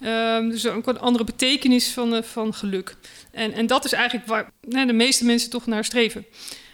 Uh, 0.00 0.38
dus 0.38 0.66
ook 0.66 0.86
een 0.86 0.98
andere 0.98 1.24
betekenis 1.24 1.88
van, 1.88 2.14
uh, 2.14 2.22
van 2.22 2.54
geluk. 2.54 2.96
En, 3.30 3.52
en 3.52 3.66
dat 3.66 3.84
is 3.84 3.92
eigenlijk 3.92 4.26
waar 4.26 4.50
de 4.60 4.92
meeste 4.92 5.24
mensen 5.24 5.50
toch 5.50 5.66
naar 5.66 5.84
streven. 5.84 6.26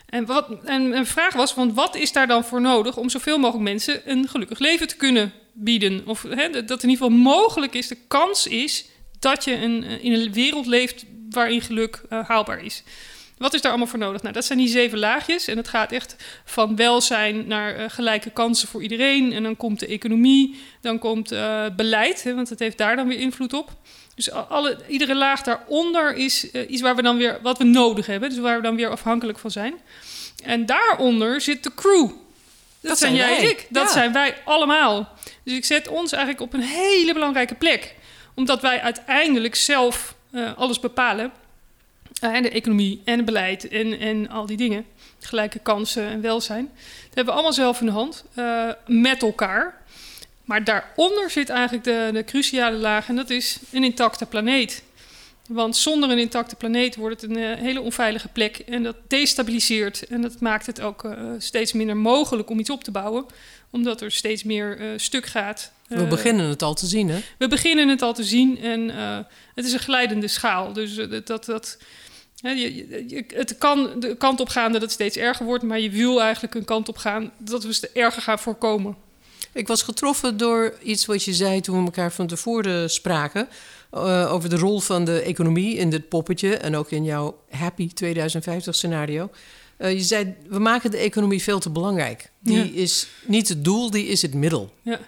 En, 0.07 0.27
wat, 0.27 0.49
en 0.65 0.97
een 0.97 1.07
vraag 1.07 1.35
was, 1.35 1.55
want 1.55 1.75
wat 1.75 1.97
is 1.97 2.13
daar 2.13 2.27
dan 2.27 2.45
voor 2.45 2.61
nodig 2.61 2.97
om 2.97 3.09
zoveel 3.09 3.39
mogelijk 3.39 3.65
mensen 3.65 4.11
een 4.11 4.29
gelukkig 4.29 4.59
leven 4.59 4.89
te 4.89 4.97
kunnen 4.97 5.33
bieden? 5.53 6.03
Of 6.07 6.23
hè, 6.23 6.51
dat 6.51 6.83
in 6.83 6.89
ieder 6.89 7.05
geval 7.05 7.11
mogelijk 7.11 7.75
is, 7.75 7.89
de 7.89 7.99
kans 8.09 8.47
is 8.47 8.85
dat 9.19 9.45
je 9.45 9.55
een, 9.55 9.85
in 9.85 10.13
een 10.13 10.33
wereld 10.33 10.67
leeft 10.67 11.05
waarin 11.31 11.61
geluk 11.61 12.03
uh, 12.11 12.29
haalbaar 12.29 12.65
is. 12.65 12.83
Wat 13.39 13.55
is 13.55 13.61
daar 13.61 13.71
allemaal 13.71 13.91
voor 13.91 13.99
nodig? 13.99 14.23
Nou, 14.23 14.35
dat 14.35 14.45
zijn 14.45 14.59
die 14.59 14.69
zeven 14.69 14.99
laagjes. 14.99 15.47
En 15.47 15.57
het 15.57 15.69
gaat 15.69 15.93
echt 15.93 16.17
van 16.45 16.77
welzijn 16.77 17.47
naar 17.47 17.81
uh, 17.81 17.85
gelijke 17.89 18.31
kansen 18.31 18.69
voor 18.69 18.83
iedereen. 18.83 19.33
En 19.33 19.43
dan 19.43 19.57
komt 19.57 19.81
de 19.81 19.87
economie, 19.87 20.61
dan 20.81 20.99
komt 20.99 21.33
uh, 21.33 21.65
beleid, 21.77 22.23
hè, 22.23 22.35
want 22.35 22.49
het 22.49 22.59
heeft 22.59 22.79
daar 22.79 22.97
dan 22.97 23.09
weer 23.09 23.19
invloed 23.19 23.53
op. 23.53 23.71
Dus 24.15 24.31
alle, 24.31 24.79
iedere 24.89 25.15
laag 25.15 25.43
daaronder 25.43 26.15
is 26.15 26.51
iets 26.51 26.83
waar 26.83 26.97
we 26.97 27.03
dan 27.03 27.17
weer, 27.17 27.39
wat 27.43 27.59
we 27.59 27.65
nodig 27.65 28.07
hebben. 28.07 28.29
Dus 28.29 28.39
waar 28.39 28.57
we 28.57 28.63
dan 28.63 28.77
weer 28.77 28.91
afhankelijk 28.91 29.39
van 29.39 29.51
zijn. 29.51 29.75
En 30.45 30.67
daaronder 30.67 31.41
zit 31.41 31.63
de 31.63 31.75
crew. 31.75 32.11
Dat, 32.81 32.99
zijn 32.99 33.15
jij 33.15 33.39
en 33.39 33.49
ik. 33.49 33.67
Dat 33.69 33.91
zijn 33.91 34.13
wij 34.13 34.35
allemaal. 34.45 35.09
Dus 35.43 35.57
ik 35.57 35.65
zet 35.65 35.89
ons 35.89 36.13
eigenlijk 36.13 36.43
op 36.43 36.53
een 36.53 36.67
hele 36.67 37.13
belangrijke 37.13 37.55
plek. 37.55 37.95
Omdat 38.37 38.61
wij 38.61 38.81
uiteindelijk 38.81 39.55
zelf 39.55 40.15
uh, 40.31 40.57
alles 40.57 40.81
bepalen. 40.81 41.33
Uh, 42.25 42.35
en 42.35 42.43
de 42.43 42.51
economie 42.51 43.03
en 43.05 43.17
het 43.17 43.25
beleid 43.25 43.69
en, 43.69 43.99
en 43.99 44.29
al 44.29 44.47
die 44.47 44.57
dingen. 44.57 44.87
Gelijke 45.21 45.59
kansen 45.59 46.07
en 46.07 46.21
welzijn. 46.21 46.71
Dat 46.75 47.15
hebben 47.15 47.25
we 47.25 47.33
allemaal 47.33 47.53
zelf 47.53 47.81
in 47.81 47.87
de 47.87 47.93
hand. 47.93 48.25
Uh, 48.35 48.71
met 48.87 49.23
elkaar. 49.23 49.83
Maar 50.45 50.65
daaronder 50.65 51.31
zit 51.31 51.49
eigenlijk 51.49 51.85
de, 51.85 52.11
de 52.13 52.25
cruciale 52.25 52.77
laag. 52.77 53.09
En 53.09 53.17
dat 53.17 53.31
is 53.31 53.59
een 53.73 53.85
intacte 53.85 54.27
planeet. 54.27 54.83
Want 55.49 55.77
zonder 55.77 56.11
een 56.11 56.19
intacte 56.19 56.57
planeet 56.57 56.97
wordt 56.97 57.21
het 57.21 57.31
een 57.31 57.59
hele 57.59 57.81
onveilige 57.81 58.29
plek. 58.29 58.59
En 58.59 58.83
dat 58.83 58.97
destabiliseert. 59.07 60.07
En 60.07 60.21
dat 60.21 60.41
maakt 60.41 60.67
het 60.67 60.81
ook 60.81 61.17
steeds 61.39 61.73
minder 61.73 61.97
mogelijk 61.97 62.51
om 62.51 62.59
iets 62.59 62.71
op 62.71 62.85
te 62.85 62.91
bouwen. 62.91 63.27
Omdat 63.77 64.01
er 64.01 64.13
steeds 64.13 64.43
meer 64.43 64.81
uh, 64.81 64.87
stuk 64.97 65.27
gaat. 65.27 65.73
We 65.89 66.07
beginnen 66.07 66.49
het 66.49 66.63
al 66.63 66.75
te 66.75 66.87
zien, 66.87 67.09
hè? 67.09 67.21
We 67.39 67.49
beginnen 67.49 67.89
het 67.89 68.03
al 68.03 68.15
te 68.15 68.25
zien. 68.25 68.61
En 68.61 68.89
het 69.55 69.65
is 69.65 69.73
een 69.73 69.79
glijdende 69.79 70.29
schaal. 70.29 70.73
Dus 70.73 70.95
dat. 71.25 71.45
dat 71.45 71.79
je, 72.41 72.75
je, 73.09 73.25
het 73.35 73.59
kan 73.59 74.01
de 74.01 74.17
kant 74.17 74.41
op 74.41 74.49
gaan 74.49 74.73
dat 74.73 74.81
het 74.81 74.91
steeds 74.91 75.17
erger 75.17 75.47
wordt. 75.47 75.65
Maar 75.65 75.81
je 75.81 75.91
wil 75.91 76.23
eigenlijk 76.23 76.55
een 76.55 76.65
kant 76.65 76.89
op 76.89 76.97
gaan 76.97 77.33
dat 77.39 77.63
we 77.63 77.69
het 77.69 77.93
erger 77.93 78.23
gaan 78.23 78.39
voorkomen. 78.39 78.97
Ik 79.57 79.67
was 79.67 79.83
getroffen 79.83 80.37
door 80.37 80.75
iets 80.83 81.07
wat 81.07 81.25
je 81.25 81.35
zei 81.35 81.61
toen 81.61 81.79
we 81.79 81.85
elkaar 81.85 82.13
van 82.13 82.27
tevoren 82.27 82.91
spraken. 82.91 83.49
Uh, 83.95 84.33
over 84.33 84.49
de 84.49 84.57
rol 84.57 84.81
van 84.81 85.05
de 85.05 85.21
economie 85.21 85.77
in 85.77 85.91
dit 85.91 86.09
poppetje 86.09 86.57
en 86.57 86.77
ook 86.77 86.91
in 86.91 87.05
jouw 87.05 87.39
Happy 87.51 87.93
2050 87.93 88.75
scenario. 88.75 89.31
Uh, 89.79 89.93
je 89.93 90.03
zei, 90.03 90.35
we 90.49 90.59
maken 90.59 90.91
de 90.91 90.97
economie 90.97 91.43
veel 91.43 91.59
te 91.59 91.71
belangrijk. 91.71 92.31
Die 92.41 92.75
ja. 92.75 92.81
is 92.83 93.07
niet 93.27 93.49
het 93.49 93.65
doel, 93.65 93.91
die 93.91 94.07
is 94.07 94.23
het 94.23 94.35
middel. 94.35 94.75
Ja, 94.83 94.99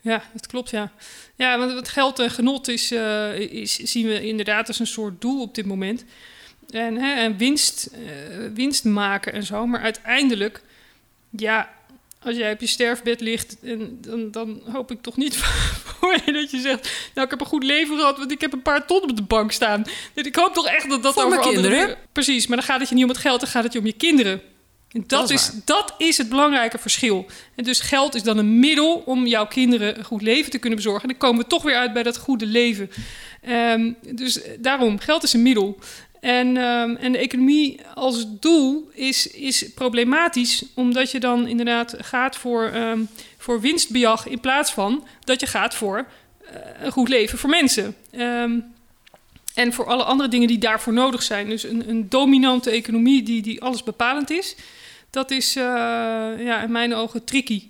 ja 0.00 0.22
dat 0.32 0.46
klopt, 0.46 0.70
ja. 0.70 0.92
Ja, 1.36 1.58
want 1.58 1.72
het 1.72 1.88
geld 1.88 2.18
en 2.18 2.30
genot 2.30 2.68
is, 2.68 2.92
uh, 2.92 3.38
is, 3.38 3.74
zien 3.74 4.06
we 4.06 4.26
inderdaad 4.26 4.68
als 4.68 4.78
een 4.78 4.86
soort 4.86 5.20
doel 5.20 5.42
op 5.42 5.54
dit 5.54 5.66
moment. 5.66 6.04
En, 6.70 6.96
hè, 6.96 7.14
en 7.14 7.36
winst, 7.36 7.90
winst 8.54 8.84
maken 8.84 9.32
en 9.32 9.42
zo. 9.42 9.66
Maar 9.66 9.80
uiteindelijk, 9.80 10.62
ja, 11.30 11.70
als 12.22 12.36
jij 12.36 12.52
op 12.52 12.60
je 12.60 12.66
sterfbed 12.66 13.20
ligt, 13.20 13.56
en 13.62 13.98
dan, 14.00 14.30
dan 14.30 14.62
hoop 14.72 14.90
ik 14.90 15.02
toch 15.02 15.16
niet 15.16 15.36
voor 16.08 16.22
je 16.26 16.32
dat 16.32 16.50
je 16.50 16.60
zegt... 16.60 17.10
nou, 17.14 17.24
ik 17.24 17.30
heb 17.30 17.40
een 17.40 17.46
goed 17.46 17.62
leven 17.62 17.96
gehad, 17.96 18.18
want 18.18 18.32
ik 18.32 18.40
heb 18.40 18.52
een 18.52 18.62
paar 18.62 18.86
ton 18.86 19.02
op 19.02 19.16
de 19.16 19.22
bank 19.22 19.52
staan. 19.52 19.84
Dus 20.14 20.26
ik 20.26 20.36
hoop 20.36 20.54
toch 20.54 20.66
echt 20.66 20.88
dat 20.88 21.02
dat 21.02 21.14
voor 21.14 21.28
mijn 21.28 21.40
kinderen. 21.40 21.80
Andere... 21.80 21.98
Precies, 22.12 22.46
maar 22.46 22.56
dan 22.56 22.66
gaat 22.66 22.80
het 22.80 22.88
je 22.88 22.94
niet 22.94 23.04
om 23.04 23.10
het 23.10 23.18
geld, 23.18 23.40
dan 23.40 23.48
gaat 23.48 23.64
het 23.64 23.72
je 23.72 23.78
om 23.78 23.86
je 23.86 23.92
kinderen. 23.92 24.40
En 24.88 25.04
dat, 25.06 25.20
dat, 25.20 25.30
is, 25.30 25.50
dat 25.64 25.94
is 25.98 26.18
het 26.18 26.28
belangrijke 26.28 26.78
verschil. 26.78 27.26
En 27.56 27.64
dus 27.64 27.80
geld 27.80 28.14
is 28.14 28.22
dan 28.22 28.38
een 28.38 28.58
middel 28.58 29.02
om 29.06 29.26
jouw 29.26 29.46
kinderen 29.46 29.98
een 29.98 30.04
goed 30.04 30.22
leven 30.22 30.50
te 30.50 30.58
kunnen 30.58 30.78
bezorgen. 30.78 31.02
En 31.02 31.08
dan 31.08 31.18
komen 31.18 31.42
we 31.42 31.48
toch 31.48 31.62
weer 31.62 31.76
uit 31.76 31.92
bij 31.92 32.02
dat 32.02 32.18
goede 32.18 32.46
leven. 32.46 32.90
Um, 33.48 33.96
dus 34.14 34.40
daarom, 34.58 34.98
geld 34.98 35.22
is 35.22 35.32
een 35.32 35.42
middel. 35.42 35.78
En, 36.20 36.56
um, 36.56 36.96
en 36.96 37.12
de 37.12 37.18
economie 37.18 37.80
als 37.94 38.26
doel 38.40 38.90
is, 38.92 39.26
is 39.26 39.72
problematisch, 39.74 40.64
omdat 40.74 41.10
je 41.10 41.20
dan 41.20 41.46
inderdaad 41.46 41.94
gaat 41.98 42.36
voor, 42.36 42.74
um, 42.74 43.08
voor 43.38 43.60
winstbejag 43.60 44.26
in 44.26 44.40
plaats 44.40 44.72
van 44.72 45.06
dat 45.20 45.40
je 45.40 45.46
gaat 45.46 45.74
voor 45.74 46.06
uh, 46.42 46.50
een 46.80 46.92
goed 46.92 47.08
leven 47.08 47.38
voor 47.38 47.50
mensen. 47.50 47.94
Um, 48.12 48.76
en 49.54 49.72
voor 49.72 49.86
alle 49.86 50.02
andere 50.04 50.28
dingen 50.28 50.48
die 50.48 50.58
daarvoor 50.58 50.92
nodig 50.92 51.22
zijn. 51.22 51.48
Dus 51.48 51.62
een, 51.62 51.88
een 51.88 52.08
dominante 52.08 52.70
economie 52.70 53.22
die, 53.22 53.42
die 53.42 53.62
alles 53.62 53.82
bepalend 53.82 54.30
is, 54.30 54.56
dat 55.10 55.30
is 55.30 55.56
uh, 55.56 55.62
ja, 56.38 56.62
in 56.62 56.72
mijn 56.72 56.94
ogen 56.94 57.24
tricky. 57.24 57.68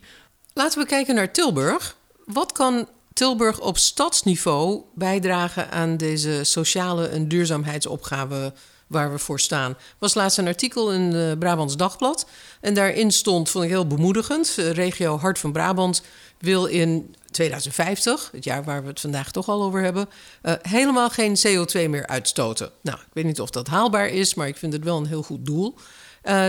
Laten 0.52 0.80
we 0.80 0.86
kijken 0.86 1.14
naar 1.14 1.32
Tilburg. 1.32 1.96
Wat 2.24 2.52
kan 2.52 2.88
Tilburg 3.12 3.60
op 3.60 3.78
stadsniveau 3.78 4.82
bijdragen 4.94 5.70
aan 5.70 5.96
deze 5.96 6.44
sociale 6.44 7.08
en 7.08 7.28
duurzaamheidsopgave 7.28 8.52
waar 8.88 9.12
we 9.12 9.18
voor 9.18 9.40
staan. 9.40 9.70
Er 9.70 9.76
was 9.98 10.14
laatst 10.14 10.38
een 10.38 10.46
artikel 10.46 10.92
in 10.92 11.10
de 11.10 11.36
Brabants 11.38 11.76
Dagblad. 11.76 12.26
En 12.60 12.74
daarin 12.74 13.10
stond, 13.10 13.50
vond 13.50 13.64
ik 13.64 13.70
heel 13.70 13.86
bemoedigend, 13.86 14.54
regio 14.56 15.18
Hart 15.18 15.38
van 15.38 15.52
Brabant 15.52 16.02
wil 16.38 16.66
in 16.66 17.14
2050, 17.30 18.28
het 18.32 18.44
jaar 18.44 18.64
waar 18.64 18.82
we 18.82 18.88
het 18.88 19.00
vandaag 19.00 19.30
toch 19.30 19.48
al 19.48 19.62
over 19.62 19.82
hebben, 19.82 20.08
uh, 20.42 20.52
helemaal 20.62 21.10
geen 21.10 21.36
CO2 21.36 21.88
meer 21.88 22.06
uitstoten. 22.06 22.70
Nou, 22.82 22.98
ik 22.98 23.12
weet 23.12 23.24
niet 23.24 23.40
of 23.40 23.50
dat 23.50 23.66
haalbaar 23.66 24.08
is, 24.08 24.34
maar 24.34 24.48
ik 24.48 24.56
vind 24.56 24.72
het 24.72 24.84
wel 24.84 24.96
een 24.96 25.06
heel 25.06 25.22
goed 25.22 25.46
doel. 25.46 25.74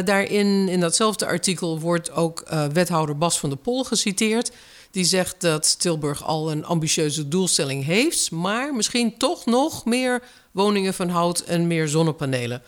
Daarin, 0.06 0.70
in 0.70 0.80
datzelfde 0.80 1.26
artikel, 1.26 1.80
wordt 1.80 2.12
ook 2.12 2.44
wethouder 2.74 3.18
Bas 3.18 3.40
van 3.40 3.50
der 3.50 3.58
Pol 3.58 3.84
geciteerd. 3.84 4.52
Die 4.92 5.06
zegt 5.06 5.42
dat 5.42 5.80
Tilburg 5.80 6.24
al 6.24 6.52
een 6.52 6.66
ambitieuze 6.66 7.28
doelstelling 7.28 7.86
heeft, 7.86 8.32
maar 8.32 8.76
misschien 8.76 9.18
toch 9.18 9.46
nog 9.46 9.86
meer 9.86 10.24
woningen 10.52 10.94
van 10.94 11.10
hout 11.10 11.40
en 11.40 11.68
meer 11.68 11.88
zonnepanelen. 11.88 12.64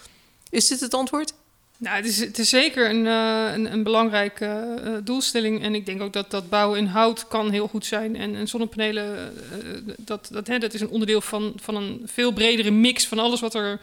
Is 0.49 0.67
dit 0.67 0.79
het 0.79 0.93
antwoord? 0.93 1.33
Nou, 1.81 1.95
het 1.95 2.05
is, 2.05 2.19
het 2.19 2.39
is 2.39 2.50
zeker 2.50 2.89
een, 2.89 3.05
uh, 3.05 3.71
een, 3.71 3.83
belangrijke 3.83 4.79
uh, 4.85 4.93
doelstelling. 5.03 5.63
En 5.63 5.75
ik 5.75 5.85
denk 5.85 6.01
ook 6.01 6.13
dat 6.13 6.31
dat 6.31 6.50
bouwen 6.50 6.79
in 6.79 6.85
hout 6.85 7.27
kan 7.27 7.50
heel 7.50 7.67
goed 7.67 7.85
zijn. 7.85 8.15
En, 8.15 8.35
en 8.35 8.47
zonnepanelen, 8.47 9.05
uh, 9.05 9.93
dat, 9.97 10.29
dat, 10.31 10.47
hè, 10.47 10.57
dat 10.57 10.73
is 10.73 10.81
een 10.81 10.89
onderdeel 10.89 11.21
van, 11.21 11.53
van 11.55 11.75
een 11.75 12.01
veel 12.05 12.31
bredere 12.31 12.71
mix 12.71 13.07
van 13.07 13.19
alles 13.19 13.39
wat 13.39 13.55
er 13.55 13.79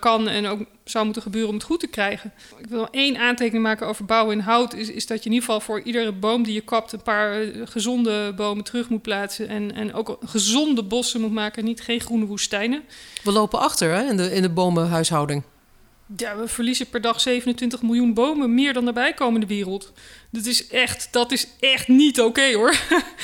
kan 0.00 0.28
en 0.28 0.46
ook 0.46 0.60
zou 0.84 1.04
moeten 1.04 1.22
gebeuren 1.22 1.50
om 1.50 1.56
het 1.56 1.64
goed 1.64 1.80
te 1.80 1.86
krijgen. 1.86 2.32
Ik 2.58 2.66
wil 2.66 2.88
één 2.90 3.16
aantekening 3.16 3.64
maken 3.64 3.86
over 3.86 4.04
bouwen 4.04 4.36
in 4.36 4.42
hout. 4.42 4.74
Is, 4.74 4.90
is 4.90 5.06
dat 5.06 5.18
je 5.18 5.28
in 5.28 5.34
ieder 5.34 5.48
geval 5.48 5.60
voor 5.60 5.80
iedere 5.80 6.12
boom 6.12 6.42
die 6.42 6.54
je 6.54 6.60
kapt 6.60 6.92
een 6.92 7.02
paar 7.02 7.44
gezonde 7.64 8.32
bomen 8.36 8.64
terug 8.64 8.88
moet 8.88 9.02
plaatsen. 9.02 9.48
En, 9.48 9.74
en 9.74 9.94
ook 9.94 10.18
gezonde 10.24 10.82
bossen 10.82 11.20
moet 11.20 11.32
maken, 11.32 11.64
niet 11.64 11.80
geen 11.80 12.00
groene 12.00 12.26
woestijnen. 12.26 12.82
We 13.22 13.32
lopen 13.32 13.58
achter 13.58 13.94
hè, 13.94 14.08
in, 14.08 14.16
de, 14.16 14.32
in 14.34 14.42
de 14.42 14.50
bomenhuishouding. 14.50 15.42
Ja, 16.16 16.36
we 16.36 16.48
verliezen 16.48 16.88
per 16.88 17.00
dag 17.00 17.20
27 17.20 17.82
miljoen 17.82 18.14
bomen, 18.14 18.54
meer 18.54 18.72
dan 18.72 18.84
de 18.84 19.46
wereld. 19.46 19.92
Dat 20.30 20.46
is 20.46 20.68
echt, 20.68 21.08
dat 21.10 21.32
is 21.32 21.46
echt 21.60 21.88
niet 21.88 22.20
oké 22.20 22.52
hoor. 22.52 22.74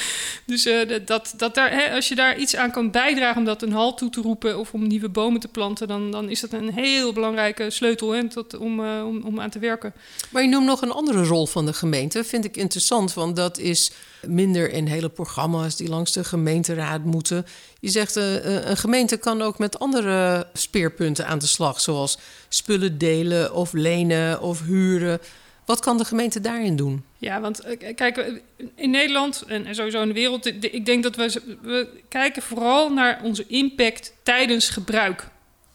dus 0.46 0.66
uh, 0.66 1.06
dat, 1.06 1.34
dat 1.36 1.54
daar, 1.54 1.70
hè, 1.70 1.94
als 1.94 2.08
je 2.08 2.14
daar 2.14 2.38
iets 2.38 2.56
aan 2.56 2.70
kan 2.70 2.90
bijdragen 2.90 3.38
om 3.38 3.44
dat 3.44 3.62
een 3.62 3.72
halt 3.72 3.98
toe 3.98 4.10
te 4.10 4.20
roepen 4.20 4.58
of 4.58 4.72
om 4.72 4.86
nieuwe 4.86 5.08
bomen 5.08 5.40
te 5.40 5.48
planten, 5.48 5.88
dan, 5.88 6.10
dan 6.10 6.30
is 6.30 6.40
dat 6.40 6.52
een 6.52 6.72
heel 6.72 7.12
belangrijke 7.12 7.70
sleutel 7.70 8.10
hè, 8.10 8.28
tot, 8.28 8.56
om, 8.56 8.80
uh, 8.80 9.06
om, 9.06 9.22
om 9.22 9.40
aan 9.40 9.50
te 9.50 9.58
werken. 9.58 9.92
Maar 10.30 10.42
je 10.42 10.48
noemt 10.48 10.66
nog 10.66 10.82
een 10.82 10.92
andere 10.92 11.24
rol 11.24 11.46
van 11.46 11.66
de 11.66 11.72
gemeente, 11.72 12.24
vind 12.24 12.44
ik 12.44 12.56
interessant, 12.56 13.14
want 13.14 13.36
dat 13.36 13.58
is 13.58 13.90
minder 14.26 14.70
in 14.70 14.86
hele 14.86 15.08
programma's 15.08 15.76
die 15.76 15.88
langs 15.88 16.12
de 16.12 16.24
gemeenteraad 16.24 17.04
moeten. 17.04 17.46
Je 17.80 17.88
zegt, 17.88 18.16
uh, 18.16 18.44
een 18.64 18.76
gemeente 18.76 19.16
kan 19.16 19.42
ook 19.42 19.58
met 19.58 19.78
andere 19.78 20.46
speerpunten 20.52 21.26
aan 21.26 21.38
de 21.38 21.46
slag, 21.46 21.80
zoals 21.80 22.18
spullen 22.48 22.98
delen 22.98 23.54
of 23.54 23.72
lenen 23.72 24.40
of 24.40 24.62
huren. 24.62 25.20
Wat 25.64 25.80
kan 25.80 25.98
de 25.98 26.04
gemeente 26.04 26.40
daarin 26.40 26.76
doen? 26.76 27.04
Ja, 27.18 27.40
want 27.40 27.62
kijk, 27.94 28.40
in 28.74 28.90
Nederland 28.90 29.44
en 29.46 29.74
sowieso 29.74 30.02
in 30.02 30.08
de 30.08 30.14
wereld, 30.14 30.46
ik 30.46 30.86
denk 30.86 31.02
dat 31.02 31.16
we, 31.16 31.56
we 31.62 31.88
kijken 32.08 32.42
vooral 32.42 32.92
naar 32.92 33.20
onze 33.22 33.44
impact 33.46 34.12
tijdens 34.22 34.68
gebruik. 34.68 35.28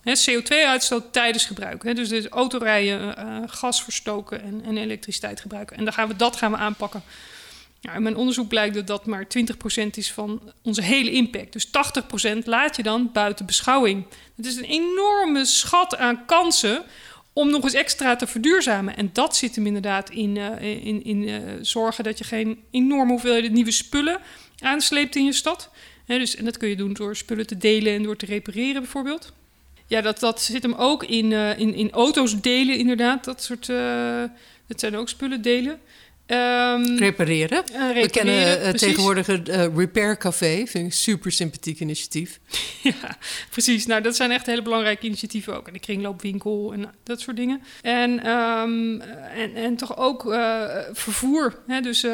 CO2-uitstoot 0.05 1.13
tijdens 1.13 1.45
gebruik. 1.45 1.95
dus, 1.95 2.09
dus 2.09 2.27
autorijden, 2.27 3.49
gas 3.49 3.83
verstoken 3.83 4.41
en, 4.41 4.61
en, 4.65 4.77
elektriciteit 4.77 5.39
gebruiken. 5.39 5.77
En 5.77 5.83
dan 5.83 5.93
gaan 5.93 6.07
we, 6.07 6.15
dat 6.15 6.35
gaan 6.35 6.51
we 6.51 6.57
aanpakken. 6.57 7.03
Ja, 7.83 7.93
in 7.93 8.03
mijn 8.03 8.15
onderzoek 8.15 8.47
blijkt 8.47 8.75
dat 8.75 8.87
dat 8.87 9.05
maar 9.05 9.27
20% 9.85 9.87
is 9.91 10.11
van 10.11 10.41
onze 10.61 10.81
hele 10.81 11.11
impact. 11.11 11.53
Dus 11.53 11.67
80% 11.67 11.69
laat 12.43 12.75
je 12.75 12.83
dan 12.83 13.09
buiten 13.13 13.45
beschouwing. 13.45 14.05
Het 14.35 14.45
is 14.45 14.55
een 14.55 14.63
enorme 14.63 15.45
schat 15.45 15.97
aan 15.97 16.25
kansen 16.25 16.83
om 17.33 17.49
nog 17.49 17.63
eens 17.63 17.73
extra 17.73 18.15
te 18.15 18.27
verduurzamen. 18.27 18.97
En 18.97 19.09
dat 19.13 19.35
zit 19.35 19.55
hem 19.55 19.65
inderdaad 19.65 20.09
in, 20.09 20.35
uh, 20.35 20.61
in, 20.61 21.03
in 21.03 21.21
uh, 21.21 21.37
zorgen 21.61 22.03
dat 22.03 22.17
je 22.17 22.23
geen 22.23 22.59
enorme 22.71 23.11
hoeveelheden 23.11 23.53
nieuwe 23.53 23.71
spullen 23.71 24.19
aansleept 24.59 25.15
in 25.15 25.25
je 25.25 25.33
stad. 25.33 25.69
dus, 26.05 26.35
en 26.35 26.45
dat 26.45 26.57
kun 26.57 26.69
je 26.69 26.75
doen 26.75 26.93
door 26.93 27.15
spullen 27.15 27.47
te 27.47 27.57
delen 27.57 27.93
en 27.93 28.03
door 28.03 28.17
te 28.17 28.25
repareren 28.25 28.81
bijvoorbeeld. 28.81 29.33
Ja, 29.87 30.01
dat, 30.01 30.19
dat 30.19 30.41
zit 30.41 30.63
hem 30.63 30.73
ook 30.73 31.03
in, 31.03 31.31
uh, 31.31 31.59
in, 31.59 31.75
in 31.75 31.91
auto's 31.91 32.41
delen 32.41 32.77
inderdaad. 32.77 33.23
Dat 33.23 33.43
soort, 33.43 33.67
dat 34.67 34.79
zijn 34.79 34.95
ook 34.95 35.09
spullen 35.09 35.41
delen. 35.41 35.79
Um, 36.31 36.97
repareren. 36.97 37.63
Uh, 37.67 37.73
repareren. 37.73 38.01
We 38.01 38.09
kennen 38.09 38.65
uh, 38.65 38.69
tegenwoordig 38.69 39.27
het 39.27 39.49
uh, 39.49 39.65
Repair 39.75 40.17
Café. 40.17 40.55
Vind 40.55 40.75
ik 40.75 40.83
een 40.83 40.91
super 40.91 41.31
sympathiek 41.31 41.79
initiatief. 41.79 42.39
ja, 42.83 43.17
precies. 43.49 43.85
Nou, 43.85 44.01
dat 44.01 44.15
zijn 44.15 44.31
echt 44.31 44.45
hele 44.45 44.61
belangrijke 44.61 45.05
initiatieven 45.05 45.55
ook. 45.55 45.67
En 45.67 45.73
de 45.73 45.79
kringloopwinkel 45.79 46.73
en 46.73 46.93
dat 47.03 47.19
soort 47.19 47.37
dingen. 47.37 47.61
En, 47.81 48.29
um, 48.29 49.01
en, 49.35 49.55
en 49.55 49.75
toch 49.75 49.97
ook 49.97 50.21
vervoer. 50.91 51.59
Hè? 51.67 51.81
Dus 51.81 52.05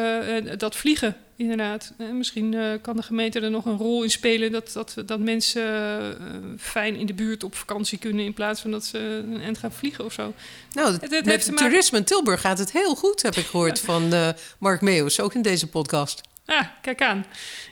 dat 0.57 0.75
vliegen 0.75 1.15
inderdaad. 1.37 1.93
Eh, 1.97 2.09
misschien 2.09 2.53
uh, 2.53 2.71
kan 2.81 2.95
de 2.95 3.01
gemeente 3.01 3.39
er 3.39 3.51
nog 3.51 3.65
een 3.65 3.77
rol 3.77 4.03
in 4.03 4.11
spelen 4.11 4.51
dat, 4.51 4.71
dat, 4.73 4.95
dat 5.05 5.19
mensen 5.19 5.63
uh, 5.63 6.27
fijn 6.59 6.95
in 6.95 7.05
de 7.05 7.13
buurt 7.13 7.43
op 7.43 7.55
vakantie 7.55 7.97
kunnen 7.97 8.25
in 8.25 8.33
plaats 8.33 8.61
van 8.61 8.71
dat 8.71 8.85
ze 8.85 8.97
een 8.99 9.41
end 9.41 9.57
gaan 9.57 9.71
vliegen 9.71 10.05
of 10.05 10.13
zo. 10.13 10.33
Nou, 10.71 10.91
het, 10.91 11.11
het 11.11 11.25
met 11.25 11.57
toerisme 11.57 11.97
in 11.97 12.03
Tilburg 12.03 12.41
gaat 12.41 12.59
het 12.59 12.71
heel 12.71 12.95
goed, 12.95 13.21
heb 13.21 13.35
ik 13.35 13.45
gehoord 13.45 13.79
van 13.79 14.13
Mark 14.57 14.81
Meeuws, 14.81 15.19
ook 15.19 15.33
in 15.33 15.41
deze 15.41 15.67
podcast. 15.67 16.21
Ah, 16.47 16.65
kijk 16.81 17.01
aan. 17.01 17.25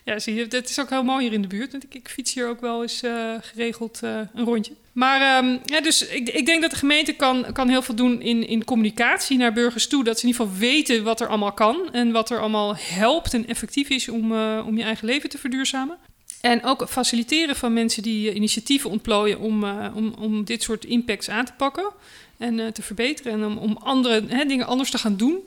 Ja, 0.03 0.19
zie 0.19 0.35
je, 0.35 0.45
het 0.49 0.69
is 0.69 0.79
ook 0.79 0.89
heel 0.89 1.03
mooi 1.03 1.23
hier 1.23 1.33
in 1.33 1.41
de 1.41 1.47
buurt. 1.47 1.71
Want 1.71 1.85
ik, 1.89 2.09
fiets 2.09 2.33
hier 2.33 2.47
ook 2.47 2.61
wel 2.61 2.81
eens 2.81 3.03
uh, 3.03 3.33
geregeld 3.41 3.99
uh, 4.03 4.19
een 4.33 4.45
rondje. 4.45 4.73
Maar 4.91 5.19
ja, 5.65 5.81
dus 5.81 6.07
ik, 6.07 6.29
ik, 6.29 6.45
denk 6.45 6.61
dat 6.61 6.71
de 6.71 6.77
gemeente 6.77 7.13
kan, 7.13 7.45
kan 7.53 7.69
heel 7.69 7.81
veel 7.81 7.95
doen 7.95 8.21
in, 8.21 8.47
in 8.47 8.63
communicatie 8.63 9.37
naar 9.37 9.53
burgers 9.53 9.87
toe. 9.87 10.03
Dat 10.03 10.19
ze 10.19 10.25
in 10.25 10.31
ieder 10.31 10.45
geval 10.45 10.59
weten 10.59 11.03
wat 11.03 11.21
er 11.21 11.27
allemaal 11.27 11.51
kan. 11.51 11.89
En 11.93 12.11
wat 12.11 12.29
er 12.29 12.39
allemaal 12.39 12.75
helpt 12.77 13.33
en 13.33 13.47
effectief 13.47 13.89
is 13.89 14.09
om, 14.09 14.31
uh, 14.31 14.63
om 14.65 14.77
je 14.77 14.83
eigen 14.83 15.07
leven 15.07 15.29
te 15.29 15.37
verduurzamen. 15.37 15.97
En 16.41 16.63
ook 16.63 16.89
faciliteren 16.89 17.55
van 17.55 17.73
mensen 17.73 18.03
die 18.03 18.33
initiatieven 18.33 18.89
ontplooien 18.89 19.39
om, 19.39 19.63
om, 19.95 20.13
om 20.19 20.43
dit 20.43 20.63
soort 20.63 20.85
impacts 20.85 21.29
aan 21.29 21.45
te 21.45 21.53
pakken 21.57 21.91
en 22.37 22.73
te 22.73 22.81
verbeteren. 22.81 23.33
En 23.33 23.45
om, 23.45 23.57
om 23.57 23.77
andere 23.77 24.23
hè, 24.27 24.45
dingen 24.45 24.65
anders 24.65 24.91
te 24.91 24.97
gaan 24.97 25.17
doen 25.17 25.43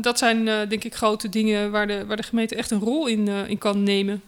dat 0.00 0.18
zijn 0.18 0.46
uh, 0.46 0.68
denk 0.68 0.84
ik 0.84 0.94
grote 0.94 1.28
dingen 1.28 1.70
waar 1.70 1.86
de, 1.86 2.06
waar 2.06 2.16
de 2.16 2.22
gemeente 2.22 2.54
echt 2.54 2.70
een 2.70 2.80
rol 2.80 3.06
in, 3.06 3.26
uh, 3.26 3.48
in 3.48 3.58
kan 3.58 3.82
nemen. 3.82 4.22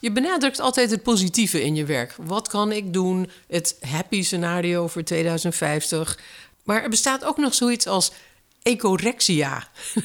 Je 0.00 0.12
benadrukt 0.12 0.60
altijd 0.60 0.90
het 0.90 1.02
positieve 1.02 1.62
in 1.62 1.74
je 1.74 1.84
werk. 1.84 2.14
Wat 2.22 2.48
kan 2.48 2.72
ik 2.72 2.92
doen? 2.92 3.30
Het 3.48 3.76
happy 3.80 4.22
scenario 4.22 4.86
voor 4.86 5.02
2050. 5.02 6.18
Maar 6.64 6.82
er 6.82 6.90
bestaat 6.90 7.24
ook 7.24 7.36
nog 7.36 7.54
zoiets 7.54 7.86
als 7.86 8.12
ecorexia. 8.62 9.62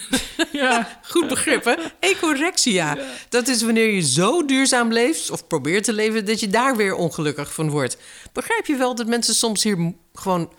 Ja. 0.52 1.00
Goed 1.04 1.28
begrip, 1.28 1.64
hè? 1.64 1.74
Ecorexia. 2.00 2.96
Ja. 2.96 3.04
Dat 3.30 3.48
is 3.48 3.62
wanneer 3.62 3.92
je 3.92 4.02
zo 4.02 4.46
duurzaam 4.46 4.94
leeft, 4.94 5.32
of 5.32 5.48
probeert 5.48 5.84
te 5.84 5.94
leven, 5.94 6.26
dat 6.26 6.40
je 6.40 6.48
daar 6.48 6.76
weer 6.76 6.96
ongelukkig 6.96 7.54
van 7.54 7.70
wordt. 7.70 7.98
Begrijp 8.34 8.66
je 8.66 8.76
wel 8.76 8.96
dat 8.96 9.08
mensen 9.08 9.36
soms 9.36 9.64
hier 9.64 9.94
gewoon 10.14 10.40
een 10.40 10.50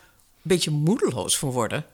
beetje 0.42 0.70
moedeloos 0.70 1.38
van 1.38 1.50
worden? 1.50 1.84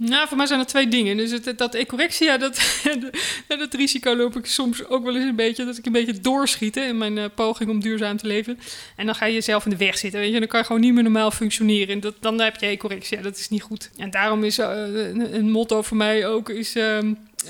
Nou, 0.00 0.28
voor 0.28 0.36
mij 0.36 0.46
zijn 0.46 0.60
er 0.60 0.66
twee 0.66 0.88
dingen. 0.88 1.16
Dus 1.16 1.30
het, 1.30 1.58
dat 1.58 1.74
ecorexia, 1.74 2.38
dat, 2.46 2.60
dat 3.48 3.74
risico 3.74 4.16
loop 4.16 4.36
ik 4.36 4.46
soms 4.46 4.86
ook 4.86 5.04
wel 5.04 5.16
eens 5.16 5.24
een 5.24 5.36
beetje. 5.36 5.64
Dat 5.64 5.78
ik 5.78 5.86
een 5.86 5.92
beetje 5.92 6.20
doorschiet 6.20 6.76
in 6.76 6.98
mijn 6.98 7.16
uh, 7.16 7.24
poging 7.34 7.70
om 7.70 7.80
duurzaam 7.80 8.16
te 8.16 8.26
leven. 8.26 8.58
En 8.96 9.06
dan 9.06 9.14
ga 9.14 9.26
je 9.26 9.34
jezelf 9.34 9.64
in 9.64 9.70
de 9.70 9.76
weg 9.76 9.98
zitten. 9.98 10.20
Weet 10.20 10.32
je? 10.32 10.38
Dan 10.38 10.48
kan 10.48 10.60
je 10.60 10.66
gewoon 10.66 10.80
niet 10.80 10.94
meer 10.94 11.02
normaal 11.02 11.30
functioneren. 11.30 12.02
En 12.02 12.14
dan 12.20 12.40
heb 12.40 12.56
je 12.60 12.66
ecorexia. 12.66 13.22
Dat 13.22 13.36
is 13.36 13.48
niet 13.48 13.62
goed. 13.62 13.90
En 13.96 14.10
daarom 14.10 14.44
is 14.44 14.58
uh, 14.58 14.66
een 15.32 15.50
motto 15.50 15.82
voor 15.82 15.96
mij 15.96 16.26
ook... 16.26 16.48
Is, 16.48 16.76
uh, 16.76 16.98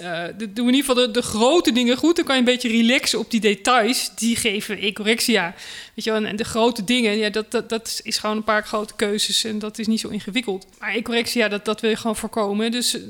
uh, 0.03 0.25
doe 0.37 0.67
in 0.69 0.75
ieder 0.75 0.75
geval 0.75 0.95
de, 0.95 1.11
de, 1.11 1.23
grote 1.23 1.73
dingen 1.73 1.97
goed. 1.97 2.17
Dan 2.17 2.25
kan 2.25 2.35
je 2.35 2.41
een 2.41 2.47
beetje 2.47 2.69
relaxen 2.69 3.19
op 3.19 3.31
die 3.31 3.41
details. 3.41 4.11
Die 4.17 4.37
geven 4.37 4.79
ecorexia. 4.79 5.55
Weet 5.95 6.05
je 6.05 6.11
wel, 6.11 6.25
en 6.25 6.37
de 6.37 6.45
grote 6.45 6.85
dingen, 6.85 7.17
ja, 7.17 7.31
dat, 7.31 7.69
dat, 7.69 8.01
is 8.03 8.19
gewoon 8.19 8.37
een 8.37 8.45
paar 8.45 8.65
grote 8.65 8.95
keuzes. 8.97 9.45
En 9.45 9.59
dat 9.59 9.79
is 9.79 9.87
niet 9.87 10.01
zo 10.01 10.09
ingewikkeld. 10.09 10.67
Maar 10.79 10.95
ecorexia, 10.95 11.49
dat, 11.49 11.65
dat 11.65 11.81
wil 11.81 11.91
je 11.91 11.97
gewoon 11.97 12.17
voorkomen. 12.17 12.71
Dus 12.71 12.95
uh, 12.95 13.03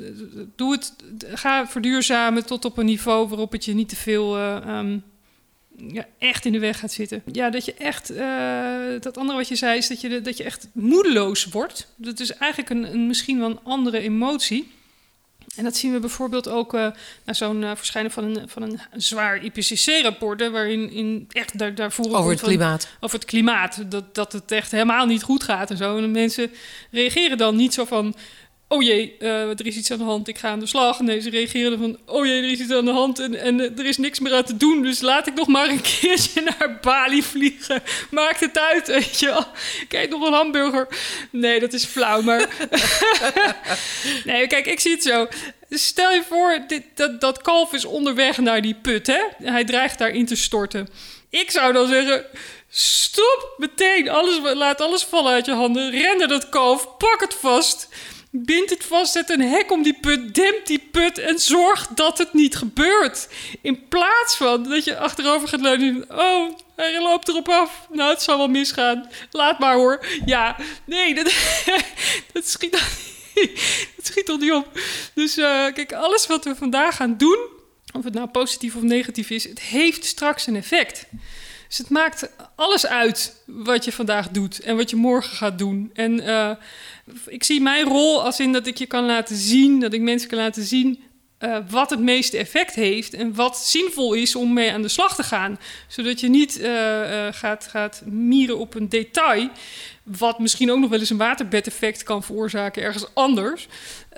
doe 0.57 0.73
het, 0.73 0.95
ga 1.35 1.67
verduurzamen 1.69 2.47
tot 2.47 2.65
op 2.65 2.79
een 2.79 2.87
niveau 2.87 3.29
waarop 3.29 3.53
het 3.53 3.65
je 3.65 3.75
niet 3.75 3.89
te 3.89 3.97
veel... 3.97 4.37
Uh, 4.37 4.79
um, 4.79 5.03
ja, 5.93 6.07
echt 6.19 6.45
in 6.45 6.53
de 6.53 6.59
weg 6.59 6.79
gaat 6.79 6.93
zitten. 6.93 7.23
Ja, 7.33 7.51
dat 7.51 7.65
je 7.65 7.75
echt, 7.75 8.09
dat 9.03 9.19
andere 9.19 9.39
wat 9.39 9.49
je 9.49 9.57
zei, 9.57 9.79
is 9.79 9.89
dat 9.89 10.01
je, 10.01 10.21
dat 10.21 10.37
je 10.37 10.45
echt 10.45 10.69
moedeloos 10.73 11.45
wordt. 11.45 11.87
Dat 11.97 12.21
is 12.21 12.31
eigenlijk 12.31 12.71
een, 12.71 12.93
een 12.93 13.07
misschien 13.07 13.39
wel 13.39 13.51
een 13.51 13.61
andere 13.63 13.99
emotie. 13.99 14.71
En 15.57 15.65
dat 15.65 15.77
zien 15.77 15.93
we 15.93 15.99
bijvoorbeeld 15.99 16.49
ook 16.49 16.75
uh, 16.75 16.87
na 17.25 17.33
zo'n 17.33 17.63
uh, 17.63 17.71
verschijnen 17.75 18.11
van 18.11 18.25
een, 18.25 18.49
van 18.49 18.63
een 18.63 18.81
zwaar 18.93 19.45
IPCC-rapport, 19.45 20.51
waarin 20.51 20.91
in 20.91 21.29
echt 21.29 21.59
daar, 21.59 21.75
daarvoor 21.75 22.17
over 22.17 22.31
het 22.31 22.41
klimaat. 22.41 22.89
over 23.01 23.19
het 23.19 23.29
klimaat, 23.29 23.91
dat, 23.91 24.15
dat 24.15 24.33
het 24.33 24.53
echt 24.53 24.71
helemaal 24.71 25.07
niet 25.07 25.23
goed 25.23 25.43
gaat 25.43 25.71
en 25.71 25.77
zo. 25.77 25.97
En 25.97 26.03
de 26.03 26.09
mensen 26.09 26.51
reageren 26.91 27.39
dan 27.39 27.57
niet 27.57 27.75
zo 27.75 27.85
van 27.85 28.15
oh 28.69 28.83
jee, 28.83 29.17
uh, 29.19 29.49
er 29.49 29.67
is 29.67 29.77
iets 29.77 29.91
aan 29.91 29.99
de 29.99 30.05
hand, 30.05 30.29
ik 30.29 30.39
ga 30.39 30.49
aan 30.49 30.61
de 30.61 30.67
slag. 30.67 31.01
Nee, 31.01 31.21
ze 31.21 31.31
reageren 31.31 31.79
van, 31.79 31.99
oh 32.07 32.27
jee, 32.27 32.43
er 32.43 32.51
is 32.51 32.61
iets 32.61 32.73
aan 32.73 32.85
de 32.85 32.91
hand 32.91 33.19
en, 33.19 33.35
en 33.35 33.61
er 33.61 33.87
is 33.87 33.97
niks 33.97 34.21
meer 34.21 34.35
aan 34.35 34.45
te 34.45 34.57
doen. 34.57 34.83
Dus 34.83 35.01
laat 35.01 35.27
ik 35.27 35.35
nog 35.35 35.47
maar 35.47 35.69
een 35.69 35.81
keertje 36.01 36.41
naar 36.43 36.79
Bali 36.81 37.23
vliegen. 37.23 37.83
Maakt 38.11 38.41
het 38.41 38.59
uit, 38.59 38.87
weet 38.87 39.21
je 39.21 39.27
wel. 39.27 39.47
Kijk, 39.89 40.11
nog 40.11 40.27
een 40.27 40.33
hamburger. 40.33 40.89
Nee, 41.31 41.61
dat 41.61 41.73
is 41.73 41.85
flauw, 41.85 42.23
maar... 42.23 42.49
nee, 44.25 44.47
kijk, 44.47 44.67
ik 44.67 44.81
zie 44.81 44.93
het 44.93 45.03
zo. 45.03 45.29
Stel 45.71 46.13
je 46.13 46.23
voor, 46.29 46.65
dit, 46.67 46.83
dat, 46.95 47.21
dat 47.21 47.43
kalf 47.43 47.73
is 47.73 47.85
onderweg 47.85 48.39
naar 48.39 48.63
die 48.63 48.75
put, 48.75 49.07
hè? 49.07 49.21
Hij 49.43 49.65
dreigt 49.65 49.99
daarin 49.99 50.27
te 50.27 50.37
storten. 50.37 50.89
Ik 51.31 51.51
zou 51.51 51.73
dan 51.73 51.89
zeggen... 51.89 52.25
Stop 52.71 53.55
meteen, 53.57 54.09
alles, 54.09 54.41
laat 54.55 54.81
alles 54.81 55.03
vallen 55.03 55.33
uit 55.33 55.47
je 55.47 55.53
handen. 55.53 55.91
Ren 55.91 56.19
naar 56.19 56.29
dat 56.29 56.49
kalf, 56.49 56.97
pak 56.97 57.21
het 57.21 57.35
vast. 57.35 57.89
Bind 58.31 58.71
het 58.71 58.85
vast, 58.85 59.13
zet 59.13 59.31
een 59.31 59.41
hek 59.41 59.73
om 59.73 59.83
die 59.83 59.99
put, 60.01 60.35
demp 60.35 60.67
die 60.67 60.89
put 60.91 61.19
en 61.19 61.39
zorg 61.39 61.87
dat 61.87 62.19
het 62.19 62.33
niet 62.33 62.57
gebeurt. 62.57 63.29
In 63.63 63.89
plaats 63.89 64.37
van 64.37 64.63
dat 64.63 64.85
je 64.85 64.99
achterover 64.99 65.49
gaat 65.49 65.61
leunen. 65.61 66.05
Oh, 66.11 66.57
hij 66.77 67.03
loopt 67.03 67.29
erop 67.29 67.49
af. 67.49 67.87
Nou, 67.93 68.11
het 68.11 68.23
zal 68.23 68.39
wel 68.39 68.49
misgaan. 68.49 69.11
Laat 69.31 69.59
maar 69.59 69.75
hoor. 69.75 70.07
Ja, 70.25 70.57
nee, 70.85 71.15
dat, 71.15 71.25
dat 72.33 72.49
schiet 72.49 72.73
dan 72.73 72.81
niet, 73.35 73.51
dat 73.97 74.07
schiet 74.07 74.27
toch 74.27 74.41
niet 74.41 74.53
op. 74.53 74.81
Dus 75.15 75.39
uh, 75.39 75.73
kijk, 75.73 75.93
alles 75.93 76.27
wat 76.27 76.45
we 76.45 76.55
vandaag 76.55 76.97
gaan 76.97 77.17
doen, 77.17 77.39
of 77.93 78.05
het 78.05 78.15
nou 78.15 78.29
positief 78.29 78.75
of 78.75 78.83
negatief 78.83 79.31
is, 79.31 79.45
het 79.45 79.61
heeft 79.61 80.05
straks 80.05 80.47
een 80.47 80.57
effect. 80.57 81.07
Dus 81.69 81.79
het 81.79 81.91
maakt 81.91 82.31
alles 82.55 82.87
uit 82.87 83.43
wat 83.47 83.85
je 83.85 83.93
vandaag 83.93 84.29
doet 84.29 84.61
en 84.61 84.77
wat 84.77 84.91
je 84.91 84.97
morgen 84.97 85.37
gaat 85.37 85.59
doen. 85.59 85.91
En 85.95 86.23
uh, 86.23 86.51
ik 87.27 87.45
zie 87.45 87.61
mijn 87.61 87.85
rol 87.85 88.25
als 88.25 88.41
in 88.41 88.53
dat 88.53 88.67
ik 88.67 88.77
je 88.77 88.87
kan 88.87 89.05
laten 89.05 89.37
zien, 89.37 89.81
dat 89.81 89.93
ik 89.93 90.01
mensen 90.01 90.29
kan 90.29 90.39
laten 90.39 90.63
zien 90.63 91.01
uh, 91.41 91.57
wat 91.71 91.91
het 91.91 92.01
meeste 92.01 92.39
effect 92.39 92.75
heeft 92.75 93.15
en 93.15 93.35
wat 93.35 93.59
zinvol 93.59 94.13
is 94.13 94.37
om 94.37 94.53
mee 94.53 94.73
aan 94.73 94.83
de 94.83 94.89
slag 94.89 95.15
te 95.15 95.23
gaan. 95.23 95.59
Zodat 95.89 96.21
je 96.21 96.29
niet 96.29 96.61
uh, 96.61 97.27
gaat, 97.31 97.67
gaat 97.67 98.03
mieren 98.05 98.59
op 98.59 98.75
een 98.75 98.89
detail, 98.89 99.49
wat 100.03 100.39
misschien 100.39 100.71
ook 100.71 100.79
nog 100.79 100.91
wel 100.91 100.99
eens 100.99 101.11
een 101.11 101.17
waterbedeffect 101.17 102.03
kan 102.03 102.23
veroorzaken 102.23 102.83
ergens 102.83 103.15
anders. 103.15 103.69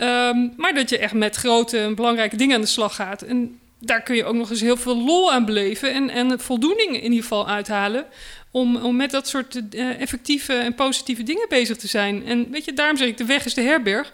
Um, 0.01 0.53
maar 0.57 0.75
dat 0.75 0.91
je 0.91 0.99
echt 0.99 1.15
met 1.15 1.37
grote 1.37 1.79
en 1.79 1.95
belangrijke 1.95 2.37
dingen 2.37 2.55
aan 2.55 2.61
de 2.61 2.67
slag 2.67 2.95
gaat. 2.95 3.23
En 3.23 3.60
daar 3.81 4.03
kun 4.03 4.17
je 4.17 4.25
ook 4.25 4.35
nog 4.35 4.51
eens 4.51 4.61
heel 4.61 4.77
veel 4.77 5.05
lol 5.05 5.33
aan 5.33 5.45
beleven 5.45 5.93
en, 5.93 6.11
en 6.11 6.41
voldoening 6.41 6.97
in 6.97 7.03
ieder 7.03 7.23
geval 7.23 7.49
uithalen. 7.49 8.07
Om, 8.51 8.77
om 8.77 8.97
met 8.97 9.11
dat 9.11 9.29
soort 9.29 9.61
uh, 9.71 10.01
effectieve 10.01 10.53
en 10.53 10.75
positieve 10.75 11.23
dingen 11.23 11.47
bezig 11.49 11.77
te 11.77 11.89
zijn. 11.89 12.27
En 12.27 12.51
weet 12.51 12.65
je, 12.65 12.73
daarom 12.73 12.97
zeg 12.97 13.09
ik, 13.09 13.17
de 13.17 13.25
weg 13.25 13.45
is 13.45 13.55
de 13.55 13.63
herberg. 13.63 14.13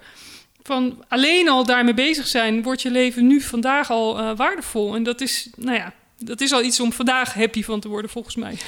Van 0.62 1.04
alleen 1.08 1.48
al 1.48 1.64
daarmee 1.64 1.94
bezig 1.94 2.26
zijn, 2.26 2.62
wordt 2.62 2.82
je 2.82 2.90
leven 2.90 3.26
nu 3.26 3.40
vandaag 3.40 3.90
al 3.90 4.20
uh, 4.20 4.36
waardevol. 4.36 4.94
En 4.94 5.02
dat 5.02 5.20
is, 5.20 5.48
nou 5.56 5.76
ja, 5.76 5.92
dat 6.18 6.40
is 6.40 6.52
al 6.52 6.62
iets 6.62 6.80
om 6.80 6.92
vandaag 6.92 7.34
happy 7.34 7.62
van 7.62 7.80
te 7.80 7.88
worden, 7.88 8.10
volgens 8.10 8.36
mij. 8.36 8.58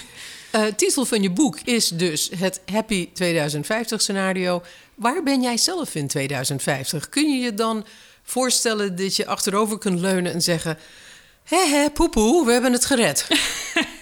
Uh, 0.54 0.64
titel 0.76 1.04
van 1.04 1.22
je 1.22 1.30
boek 1.30 1.58
is 1.64 1.88
dus 1.88 2.30
het 2.36 2.60
Happy 2.72 3.08
2050 3.12 4.00
scenario. 4.00 4.62
Waar 4.94 5.22
ben 5.22 5.42
jij 5.42 5.56
zelf 5.56 5.94
in 5.94 6.06
2050? 6.06 7.08
Kun 7.08 7.30
je 7.32 7.44
je 7.44 7.54
dan 7.54 7.86
voorstellen 8.28 8.96
dat 8.96 9.16
je 9.16 9.26
achterover 9.26 9.78
kunt 9.78 10.00
leunen 10.00 10.32
en 10.32 10.42
zeggen: 10.42 10.78
Hé, 11.44 11.66
hé, 11.66 11.90
poepoe, 11.90 12.46
we 12.46 12.52
hebben 12.52 12.72
het 12.72 12.84
gered? 12.84 13.26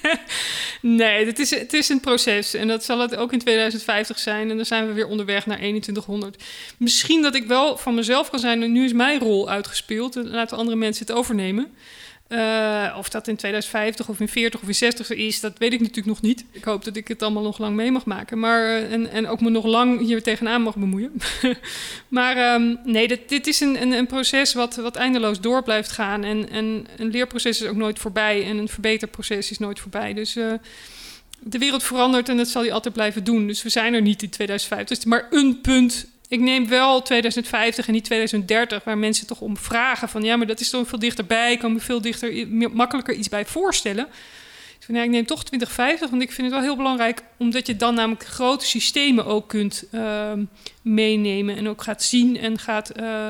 nee, 0.81 1.27
het 1.27 1.39
is, 1.39 1.51
het 1.51 1.73
is 1.73 1.89
een 1.89 2.01
proces. 2.01 2.55
En 2.55 2.69
dat 2.69 2.85
zal 2.85 2.99
het 2.99 3.17
ook 3.17 3.33
in 3.33 3.39
2050 3.39 4.19
zijn. 4.19 4.51
En 4.51 4.57
dan 4.57 4.67
zijn 4.67 4.87
we 4.87 4.93
weer 4.93 5.07
onderweg 5.07 5.47
naar 5.47 5.57
2100. 5.57 6.43
Misschien 6.79 7.23
dat 7.23 7.35
ik 7.35 7.47
wel 7.47 7.77
van 7.77 7.95
mezelf 7.95 8.31
kan 8.31 8.39
zijn. 8.39 8.73
Nu 8.73 8.85
is 8.85 8.93
mijn 8.93 9.21
rol 9.21 9.49
uitgespeeld. 9.49 10.17
En 10.17 10.31
laten 10.31 10.57
andere 10.57 10.77
mensen 10.77 11.07
het 11.07 11.17
overnemen. 11.17 11.75
Uh, 12.29 12.95
of 12.99 13.09
dat 13.09 13.29
in 13.29 13.37
2050 13.37 14.09
of 14.09 14.21
in 14.21 14.29
40 14.29 14.61
of 14.63 14.69
in 14.69 14.75
60 14.75 15.11
is, 15.11 15.41
dat 15.41 15.59
weet 15.59 15.73
ik 15.73 15.81
natuurlijk 15.81 16.07
nog 16.07 16.21
niet. 16.21 16.45
Ik 16.51 16.65
hoop 16.65 16.85
dat 16.85 16.97
ik 16.97 17.09
het 17.09 17.23
allemaal 17.23 17.43
nog 17.43 17.59
lang 17.59 17.77
mee 17.77 17.91
mag 17.91 18.05
maken. 18.05 18.39
Maar, 18.39 18.61
uh, 18.63 18.93
en, 18.93 19.11
en 19.11 19.29
ook 19.29 19.41
me 19.41 19.51
nog 19.51 19.65
lang 19.65 20.01
hier 20.01 20.23
tegenaan 20.23 20.63
mag 20.63 20.77
bemoeien. 20.77 21.13
maar 22.09 22.55
um, 22.55 22.79
nee, 22.85 23.09
dit, 23.09 23.29
dit 23.29 23.47
is 23.47 23.61
een, 23.61 23.83
een, 23.83 23.93
een, 23.93 24.07
proces 24.07 24.55
wat, 24.55 24.77
wat 24.77 24.97
eindeloos 24.97 25.41
door 25.41 25.63
blijft 25.63 25.93
gaan. 25.93 26.25
En, 26.25 26.51
en 26.51 26.87
een 26.97 27.11
leerproces 27.11 27.63
is 27.63 27.69
ook 27.69 27.77
nooit 27.77 27.99
voorbij. 27.99 28.45
En 28.45 28.57
een 28.57 28.69
verbeterproces 28.69 29.51
is 29.51 29.59
nooit 29.59 29.81
voorbij. 29.81 30.15
Dus 30.15 30.37
uh, 30.37 30.53
de 31.39 31.59
wereld 31.59 31.83
verandert 31.83 32.29
en 32.29 32.37
dat 32.37 32.49
zal 32.49 32.63
die 32.63 32.73
altijd 32.73 32.95
blijven 32.95 33.25
doen. 33.25 33.47
Dus 33.47 33.63
we 33.63 33.69
zijn 33.69 33.95
er 33.95 34.03
niet 34.03 34.23
in 34.23 34.31
2050. 34.31 34.97
Het 34.97 35.07
is 35.07 35.11
maar 35.11 35.27
een 35.31 35.61
punt 35.61 36.07
ik 36.29 36.41
neem 36.41 36.69
wel 36.69 37.03
2050 37.03 37.87
en 37.87 37.93
niet 37.93 38.05
2030, 38.05 38.85
waar 38.85 38.99
mensen 38.99 39.27
toch 39.27 39.41
om 39.41 39.57
vragen 39.57 40.09
van 40.09 40.23
ja, 40.23 40.37
maar 40.37 40.47
dat 40.47 40.61
is 40.61 40.71
toch 40.71 40.89
veel 40.89 40.99
dichterbij, 40.99 41.53
ik 41.53 41.59
kan 41.59 41.73
me 41.73 41.81
veel 41.81 42.01
dichter, 42.01 42.49
makkelijker 42.73 43.15
iets 43.15 43.29
bij 43.29 43.47
voorstellen. 43.47 44.07
Dus 44.79 44.97
ja, 44.97 45.03
ik 45.03 45.11
neem 45.11 45.27
toch 45.27 45.45
2050, 45.45 46.11
want 46.11 46.23
ik 46.23 46.33
vind 46.33 46.47
het 46.47 46.57
wel 46.57 46.67
heel 46.67 46.77
belangrijk, 46.77 47.23
omdat 47.37 47.67
je 47.67 47.77
dan 47.77 47.95
namelijk 47.95 48.27
grote 48.27 48.67
systemen 48.67 49.27
ook 49.27 49.49
kunt 49.49 49.85
uh, 49.93 50.33
meenemen 50.83 51.57
en 51.57 51.69
ook 51.69 51.83
gaat 51.83 52.03
zien 52.03 52.39
en 52.39 52.59
gaat, 52.59 53.01
uh, 53.01 53.29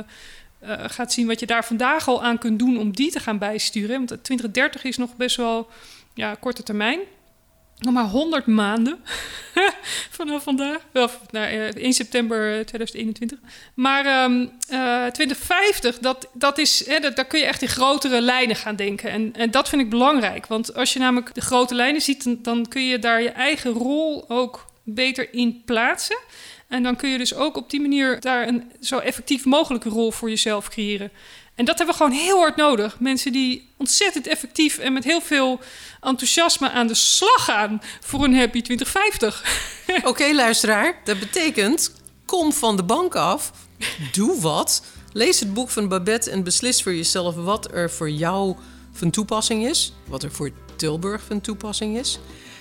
uh, 0.62 0.84
gaat 0.86 1.12
zien 1.12 1.26
wat 1.26 1.40
je 1.40 1.46
daar 1.46 1.64
vandaag 1.64 2.08
al 2.08 2.24
aan 2.24 2.38
kunt 2.38 2.58
doen 2.58 2.78
om 2.78 2.92
die 2.92 3.10
te 3.10 3.20
gaan 3.20 3.38
bijsturen. 3.38 3.96
Want 3.96 4.08
2030 4.08 4.84
is 4.84 4.96
nog 4.96 5.16
best 5.16 5.36
wel 5.36 5.68
ja, 6.14 6.34
korte 6.34 6.62
termijn. 6.62 6.98
Nog 7.78 7.94
maar 7.94 8.04
100 8.04 8.46
maanden 8.46 8.98
vanaf 10.18 10.42
vandaag. 10.42 10.78
Of, 10.92 11.20
nou, 11.30 11.46
eh, 11.46 11.84
1 11.84 11.92
september 11.92 12.58
eh, 12.58 12.64
2021. 12.64 13.38
Maar 13.74 14.06
ehm, 14.06 14.46
eh, 14.68 15.06
2050, 15.06 15.98
dat, 15.98 16.28
dat 16.32 16.58
is, 16.58 16.86
hè, 16.86 16.98
dat, 16.98 17.16
daar 17.16 17.24
kun 17.24 17.38
je 17.38 17.44
echt 17.44 17.62
in 17.62 17.68
grotere 17.68 18.20
lijnen 18.20 18.56
gaan 18.56 18.76
denken. 18.76 19.10
En, 19.10 19.32
en 19.32 19.50
dat 19.50 19.68
vind 19.68 19.82
ik 19.82 19.90
belangrijk. 19.90 20.46
Want 20.46 20.74
als 20.74 20.92
je 20.92 20.98
namelijk 20.98 21.34
de 21.34 21.40
grote 21.40 21.74
lijnen 21.74 22.00
ziet, 22.00 22.24
dan, 22.24 22.38
dan 22.42 22.68
kun 22.68 22.86
je 22.86 22.98
daar 22.98 23.22
je 23.22 23.30
eigen 23.30 23.70
rol 23.70 24.24
ook 24.28 24.66
beter 24.82 25.34
in 25.34 25.62
plaatsen. 25.64 26.18
En 26.68 26.82
dan 26.82 26.96
kun 26.96 27.08
je 27.08 27.18
dus 27.18 27.34
ook 27.34 27.56
op 27.56 27.70
die 27.70 27.80
manier 27.80 28.20
daar 28.20 28.48
een 28.48 28.72
zo 28.80 28.98
effectief 28.98 29.44
mogelijke 29.44 29.88
rol 29.88 30.10
voor 30.10 30.28
jezelf 30.28 30.68
creëren. 30.68 31.10
En 31.56 31.64
dat 31.64 31.78
hebben 31.78 31.96
we 31.96 32.02
gewoon 32.02 32.18
heel 32.18 32.38
hard 32.38 32.56
nodig. 32.56 33.00
Mensen 33.00 33.32
die 33.32 33.68
ontzettend 33.76 34.26
effectief 34.26 34.78
en 34.78 34.92
met 34.92 35.04
heel 35.04 35.20
veel 35.20 35.60
enthousiasme 36.00 36.70
aan 36.70 36.86
de 36.86 36.94
slag 36.94 37.44
gaan 37.44 37.82
voor 38.00 38.24
een 38.24 38.36
happy 38.36 38.62
2050. 38.62 39.44
Oké, 40.10 40.32
luisteraar. 40.32 41.00
Dat 41.04 41.18
betekent, 41.18 41.92
kom 42.24 42.52
van 42.52 42.76
de 42.76 42.82
bank 42.82 43.14
af. 43.14 43.52
Doe 44.12 44.40
wat. 44.40 44.82
Lees 45.12 45.40
het 45.40 45.54
boek 45.54 45.70
van 45.70 45.88
Babette 45.88 46.30
en 46.30 46.44
beslis 46.44 46.82
voor 46.82 46.94
jezelf 46.94 47.34
wat 47.34 47.72
er 47.72 47.90
voor 47.90 48.10
jou 48.10 48.56
van 48.92 49.10
toepassing 49.10 49.66
is. 49.66 49.92
Wat 50.06 50.22
er 50.22 50.32
voor 50.32 50.50
Tilburg 50.76 51.22
van 51.22 51.40
toepassing 51.40 51.98
is. 51.98 52.18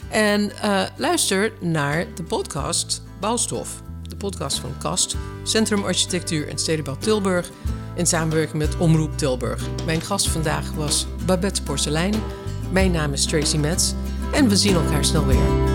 En 0.10 0.52
uh, 0.64 0.84
luister 0.98 1.54
naar 1.60 2.16
de 2.16 2.24
podcast 2.24 3.02
Bouwstof. 3.20 3.84
Podcast 4.18 4.60
van 4.60 4.78
KAST, 4.78 5.16
Centrum 5.44 5.84
Architectuur 5.84 6.48
en 6.48 6.58
Stedenbouw 6.58 6.98
Tilburg. 6.98 7.50
In 7.96 8.06
samenwerking 8.06 8.58
met 8.58 8.78
Omroep 8.78 9.18
Tilburg. 9.18 9.68
Mijn 9.86 10.02
gast 10.02 10.30
vandaag 10.30 10.72
was 10.72 11.06
Babette 11.26 11.64
Porselein. 11.64 12.14
Mijn 12.72 12.92
naam 12.92 13.14
is 13.14 13.26
Tracy 13.26 13.58
Metz. 13.58 13.94
En 14.34 14.50
we 14.50 14.56
zien 14.56 14.76
elkaar 14.76 15.06
snel 15.06 15.26
weer. 15.26 15.75